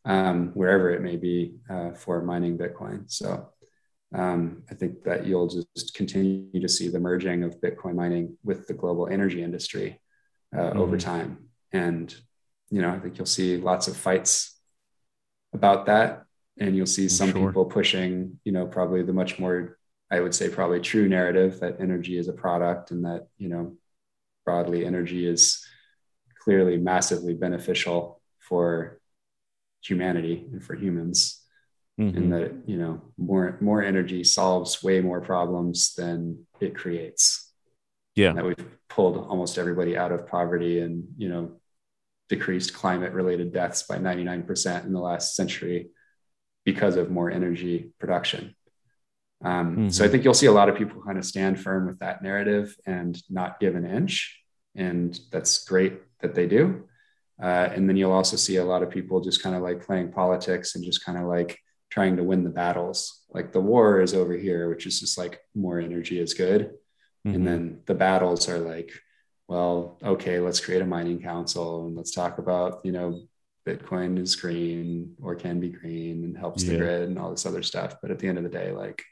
[0.07, 3.11] um, wherever it may be uh, for mining Bitcoin.
[3.11, 3.49] So
[4.15, 8.65] um, I think that you'll just continue to see the merging of Bitcoin mining with
[8.67, 9.99] the global energy industry
[10.55, 10.79] uh, mm-hmm.
[10.79, 11.49] over time.
[11.73, 12.15] And,
[12.69, 14.57] you know, I think you'll see lots of fights
[15.53, 16.23] about that.
[16.59, 17.47] And you'll see some sure.
[17.47, 19.77] people pushing, you know, probably the much more
[20.09, 23.75] I would say probably true narrative that energy is a product and that, you know,
[24.45, 25.65] broadly energy is
[26.41, 28.96] clearly massively beneficial for
[29.81, 31.43] humanity and for humans.
[31.99, 32.17] Mm-hmm.
[32.17, 37.51] And that, you know, more more energy solves way more problems than it creates.
[38.15, 38.29] Yeah.
[38.29, 41.59] And that we've pulled almost everybody out of poverty and, you know,
[42.29, 45.89] decreased climate related deaths by 99% in the last century
[46.65, 48.55] because of more energy production.
[49.43, 49.89] Um, mm-hmm.
[49.89, 50.11] So I mm-hmm.
[50.11, 53.21] think you'll see a lot of people kind of stand firm with that narrative and
[53.29, 54.41] not give an inch.
[54.75, 56.86] And that's great that they do.
[57.41, 60.11] Uh, and then you'll also see a lot of people just kind of like playing
[60.11, 61.59] politics and just kind of like
[61.89, 63.23] trying to win the battles.
[63.29, 66.71] Like the war is over here, which is just like more energy is good.
[67.25, 67.35] Mm-hmm.
[67.35, 68.91] And then the battles are like,
[69.47, 73.21] well, okay, let's create a mining council and let's talk about, you know,
[73.65, 76.71] Bitcoin is green or can be green and helps yeah.
[76.71, 77.97] the grid and all this other stuff.
[78.01, 79.03] But at the end of the day, like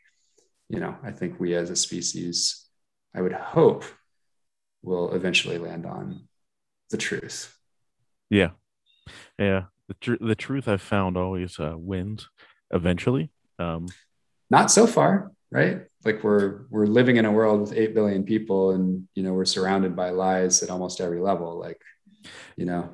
[0.69, 2.65] you know, I think we as a species,
[3.13, 3.83] I would hope,
[4.81, 6.27] will eventually land on
[6.89, 7.54] the truth.
[8.29, 8.51] Yeah,
[9.37, 9.65] yeah.
[9.87, 12.29] The tr- the truth I've found always uh, wins
[12.71, 13.31] eventually.
[13.59, 13.87] Um,
[14.49, 15.81] Not so far, right?
[16.03, 19.45] Like we're we're living in a world with eight billion people, and you know we're
[19.45, 21.59] surrounded by lies at almost every level.
[21.59, 21.79] Like,
[22.55, 22.89] you know.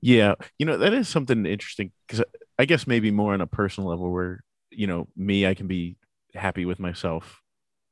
[0.00, 2.24] Yeah, you know that is something interesting because
[2.58, 5.96] I guess maybe more on a personal level where you know me, I can be
[6.34, 7.40] happy with myself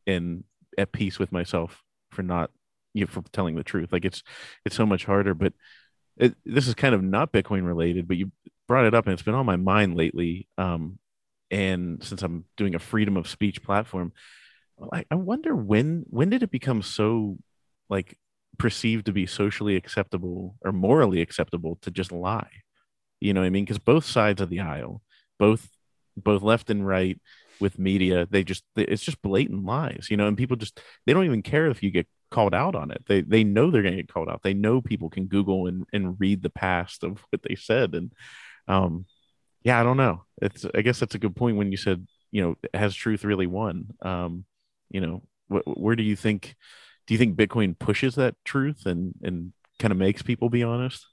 [0.06, 0.44] and
[0.76, 2.50] at peace with myself for not
[2.94, 3.92] you know, for telling the truth.
[3.92, 4.22] Like it's
[4.64, 5.34] it's so much harder.
[5.34, 5.52] But
[6.20, 8.30] it, this is kind of not Bitcoin related, but you
[8.68, 10.46] brought it up and it's been on my mind lately.
[10.58, 10.98] Um,
[11.50, 14.12] and since I'm doing a freedom of speech platform,
[14.92, 17.38] I, I wonder when when did it become so
[17.88, 18.16] like
[18.58, 22.62] perceived to be socially acceptable or morally acceptable to just lie?
[23.20, 23.64] You know what I mean?
[23.64, 25.02] Because both sides of the aisle,
[25.38, 25.68] both
[26.16, 27.18] both left and right,
[27.60, 31.24] with media they just it's just blatant lies you know and people just they don't
[31.24, 33.02] even care if you get called out on it.
[33.06, 34.42] They they know they're going to get called out.
[34.42, 37.94] They know people can google and, and read the past of what they said.
[37.94, 38.12] And
[38.68, 39.06] um
[39.62, 40.24] yeah i don't know.
[40.40, 43.46] It's i guess that's a good point when you said you know has truth really
[43.46, 43.90] won?
[44.02, 44.44] Um
[44.90, 46.54] you know wh- where do you think
[47.06, 51.06] do you think bitcoin pushes that truth and and kind of makes people be honest?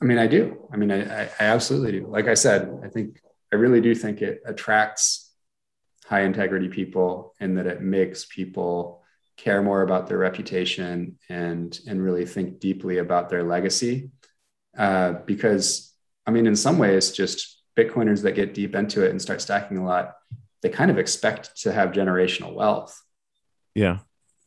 [0.00, 0.68] I mean i do.
[0.72, 2.06] I mean I, I absolutely do.
[2.06, 3.20] Like i said i think
[3.52, 5.30] I really do think it attracts
[6.06, 9.01] high integrity people and that it makes people
[9.42, 14.10] care more about their reputation and and really think deeply about their legacy.
[14.76, 15.92] Uh, because
[16.26, 19.76] i mean in some ways just bitcoiners that get deep into it and start stacking
[19.76, 20.14] a lot
[20.62, 23.00] they kind of expect to have generational wealth.
[23.74, 23.98] Yeah.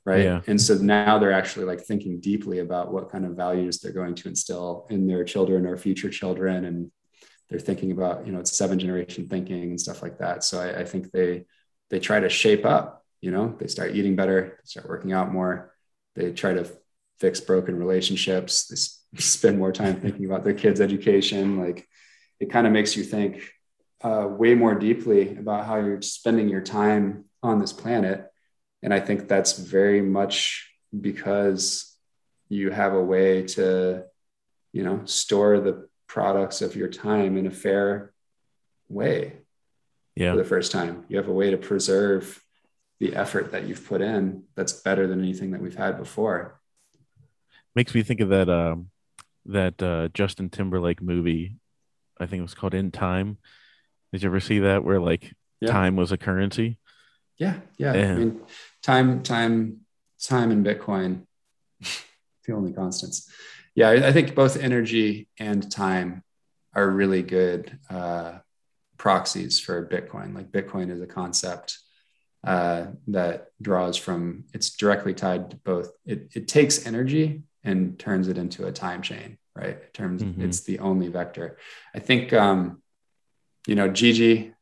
[0.06, 0.24] Right?
[0.24, 0.42] Yeah.
[0.46, 4.14] and so now they're actually like thinking deeply about what kind of values they're going
[4.16, 6.66] to instill in their children or future children.
[6.66, 6.92] And
[7.50, 10.44] they're thinking about you know it's seven generation thinking and stuff like that.
[10.44, 11.46] So I, I, think they
[11.90, 15.34] they try to shape up you know they start eating better they start working out
[15.34, 15.74] more
[16.16, 16.70] they try to
[17.20, 21.88] fix broken relationships they spend more time thinking about their kids education like
[22.40, 23.52] it kind of makes you think
[24.04, 28.28] uh, way more deeply about how you're spending your time on this planet
[28.84, 30.70] and i think that's very much
[31.02, 31.96] because
[32.50, 34.04] you have a way to,
[34.72, 38.14] you know, store the products of your time in a fair
[38.88, 39.34] way
[40.16, 41.06] yeah for the first time.
[41.10, 42.42] You have a way to preserve
[43.00, 46.60] the effort that you've put in that's better than anything that we've had before.
[47.76, 48.90] Makes me think of that um
[49.46, 51.58] that uh Justin Timberlake movie.
[52.20, 53.38] I think it was called In Time.
[54.14, 55.72] Did you ever see that where like Yeah.
[55.72, 56.78] time was a currency?
[57.38, 57.94] Yeah, yeah.
[57.94, 58.12] Yeah.
[58.12, 58.42] I mean,
[58.82, 59.82] time, time,
[60.24, 61.26] time, and Bitcoin,
[62.48, 63.30] the only constants.
[63.76, 66.24] Yeah, I, I think both energy and time
[66.74, 68.38] are really good uh,
[68.98, 70.34] proxies for Bitcoin.
[70.34, 71.78] Like Bitcoin is a concept
[72.46, 74.46] uh, that draws from.
[74.54, 75.92] It's directly tied to both.
[76.06, 79.38] It it takes energy and turns it into a time chain.
[79.56, 79.70] Right.
[79.70, 80.22] It turns.
[80.22, 80.42] Mhm.
[80.44, 81.58] It's the only vector.
[81.94, 82.32] I think.
[82.34, 82.82] Um,
[83.68, 84.54] you know, Gigi,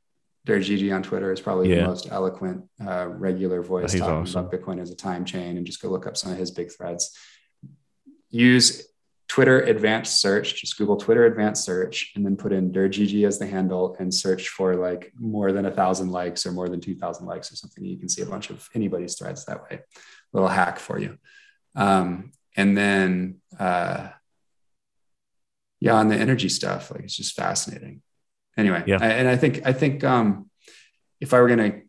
[0.46, 1.82] Der Gigi on Twitter is probably Yeah.
[1.82, 4.46] the most eloquent, uh, regular voice He's talking awesome.
[4.46, 5.58] about Bitcoin as a time chain.
[5.58, 7.14] And just go look up some of his big threads.
[8.30, 8.88] Use
[9.34, 13.40] Twitter advanced search, just Google Twitter advanced search, and then put in Der Gigi as
[13.40, 17.26] the handle and search for like more than a thousand likes or more than 2,000
[17.26, 17.84] likes or something.
[17.84, 19.80] You can see a bunch of anybody's threads that way.
[20.34, 21.18] Little hack for you.
[21.76, 24.10] Um, and then, uh,
[25.80, 28.04] yeah, on the energy stuff, like it's just fascinating.
[28.56, 29.00] Anyway, Yeah.
[29.02, 30.52] I- and I think I think um,
[31.20, 31.82] if I were going to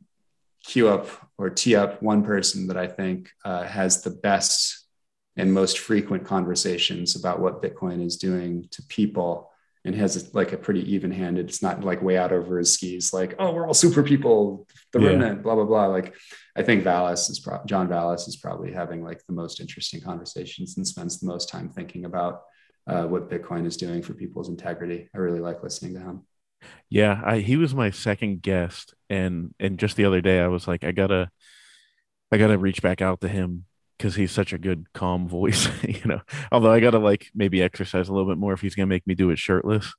[0.64, 4.83] queue up or tee up one person that I think uh, has the best
[5.36, 9.50] and most frequent conversations about what Bitcoin is doing to people
[9.84, 13.12] and has like a pretty even handed, it's not like way out over his skis,
[13.12, 15.08] like, oh, we're all super people, the Yeah.
[15.08, 15.86] remnant, blah, blah, blah.
[15.86, 16.14] Like,
[16.56, 20.76] I think Vallis is, pro- John Vallis is probably having like the most interesting conversations
[20.78, 22.42] and spends the most time thinking about
[22.86, 25.10] uh, what Bitcoin is doing for people's integrity.
[25.14, 26.22] I really like listening to him.
[26.88, 30.66] Yeah, I, he was my second guest, and and just the other day I was
[30.66, 31.28] like, I gotta,
[32.32, 33.64] I gotta reach back out to him
[33.98, 36.20] because he's such a good, calm voice, you know.
[36.52, 39.14] Although I gotta like maybe exercise a little bit more if he's gonna make me
[39.14, 39.92] do it shirtless,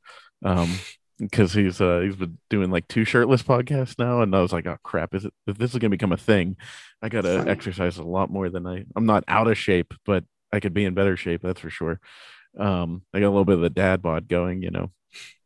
[0.43, 0.69] um,
[1.19, 4.65] because he's uh he's been doing like two shirtless podcasts now, and I was like,
[4.67, 6.57] oh crap, is it this is gonna become a thing?
[7.01, 8.85] I gotta exercise a lot more than I.
[8.95, 11.99] I'm not out of shape, but I could be in better shape, that's for sure.
[12.57, 14.91] Um, I got a little bit of the dad bod going, you know.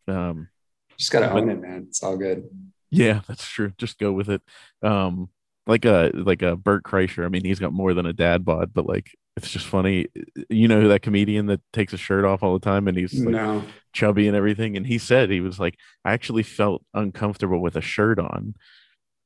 [0.07, 0.49] Um,
[0.97, 1.85] Just got to But- own it, man.
[1.87, 2.43] It's all good.
[2.91, 3.73] yeah, that's true.
[3.79, 4.41] Just go with it.
[4.83, 5.29] Um,
[5.69, 7.23] like a like a Bert Kreischer.
[7.23, 10.07] I mean, he's got more than a dad bod, but like it's just funny.
[10.49, 13.35] You know that comedian that takes his shirt off all the time and he's like
[13.35, 13.63] no.
[13.93, 14.75] chubby and everything.
[14.75, 18.55] And he said he was like, I actually felt uncomfortable with a shirt on,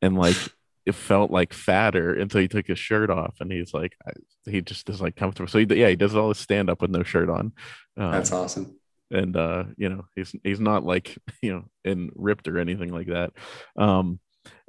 [0.01, 0.35] and like
[0.85, 3.35] it felt like fatter until he took his shirt off.
[3.39, 4.11] And he's like, I,
[4.45, 5.47] he just is like comfortable.
[5.47, 7.53] So he, yeah, he does all his stand up with no shirt on.
[7.95, 8.75] Um, That's awesome.
[9.11, 13.07] and uh you know he's he's not like you know in ripped or anything like
[13.07, 13.31] that
[13.77, 14.19] um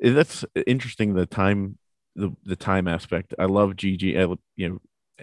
[0.01, 1.79] that's interesting the time
[2.17, 3.35] the the time aspect.
[3.39, 4.79] I love Gigi i you know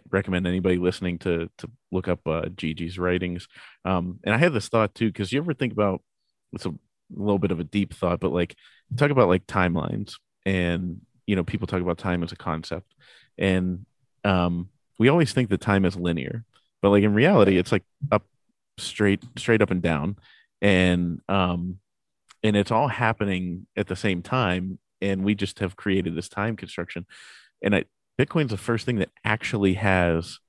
[0.09, 3.47] recommend anybody listening to to look up uh Gigi's writings.
[3.85, 6.01] Um and i had this thought too because you ever think about
[6.53, 6.73] it's a
[7.13, 8.55] little bit of a deep thought but like
[8.97, 10.15] talk about like timelines.
[10.45, 12.93] And you know people talk about time as a concept.
[13.37, 13.85] And
[14.23, 16.43] um we always think that time is linear
[16.81, 18.23] but like in reality it's like up
[18.77, 20.17] straight straight up and down.
[20.61, 21.79] And um
[22.43, 26.55] and it's all happening at the same time and we just have created this time
[26.55, 27.05] construction
[27.61, 27.85] and I,
[28.19, 30.39] bitcoin's the first thing that actually has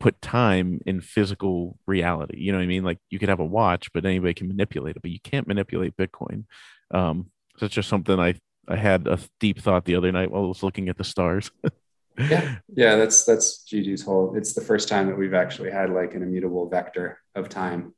[0.00, 3.44] put time in physical reality you know what i mean like you could have a
[3.44, 6.44] watch but anybody can manipulate it but you can't manipulate bitcoin
[6.90, 8.34] um so it's just something i
[8.68, 11.50] i had a deep thought the other night while i was looking at the stars
[12.16, 12.56] Yeah.
[12.72, 12.96] Yeah.
[12.96, 16.68] That's, that's Gigi's whole, it's the first time that we've actually had like an immutable
[16.68, 17.92] vector of time.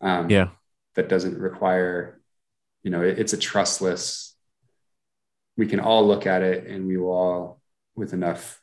[0.00, 0.48] Um, yeah
[0.96, 2.20] that doesn't require,
[2.82, 4.34] you know, it- it's a trustless.
[5.56, 7.60] We can all look at it, and we will all,
[7.94, 8.60] with enough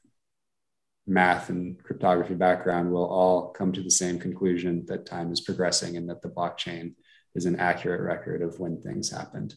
[1.05, 5.97] math and cryptography background, will all come to the same conclusion that time is progressing
[5.97, 6.95] and that the blockchain
[7.35, 9.55] is an accurate record of when things happened.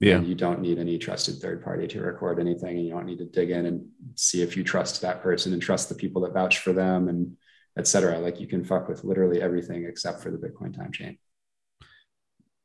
[0.00, 3.06] yeah And you don't need any trusted third party to record anything, and you don't
[3.06, 6.22] need to dig in and see if you trust that person and trust the people
[6.22, 7.36] that vouch for them and
[7.76, 8.18] et cetera.
[8.18, 11.18] Like you can fuck with literally everything except for the Bitcoin time chain.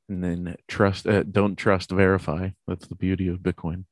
[0.09, 3.85] And then trust uh, don't trust verify that's the beauty of bitcoin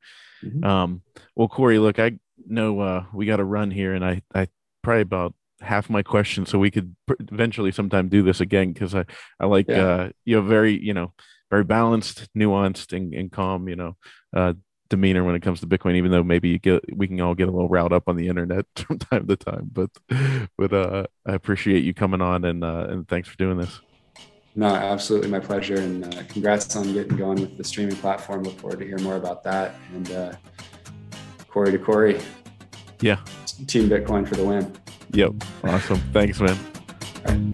[0.43, 0.63] Mhm.
[0.65, 1.01] um
[1.36, 4.47] well Cory look i know uh we got to run here and i i
[4.84, 8.93] probably about half my questions so we could pr- eventually sometime do this again because
[8.93, 9.03] i
[9.39, 9.88] i like Yeah.
[9.88, 11.13] uh you have very you know
[11.49, 13.95] very balanced nuanced and, and calm you know
[14.36, 14.53] uh
[14.89, 17.47] demeanor when it comes to bitcoin even though maybe you get we can all get
[17.47, 19.89] a little riled up on the internet from time to time but
[20.57, 23.82] but uh i appreciate you coming on and uh and thanks for doing this
[24.57, 25.75] No, absolutely my pleasure.
[25.75, 28.41] And uh, congrats on getting going with the streaming platform.
[28.41, 29.75] Look forward to hear more about that.
[29.93, 30.33] And uh,
[31.47, 32.19] Corey to Corey,
[32.99, 33.17] yeah
[33.67, 34.75] Team Bitcoin for the win.
[35.11, 35.33] Yep.
[35.63, 36.01] Awesome.
[36.11, 37.53] Thanks, man.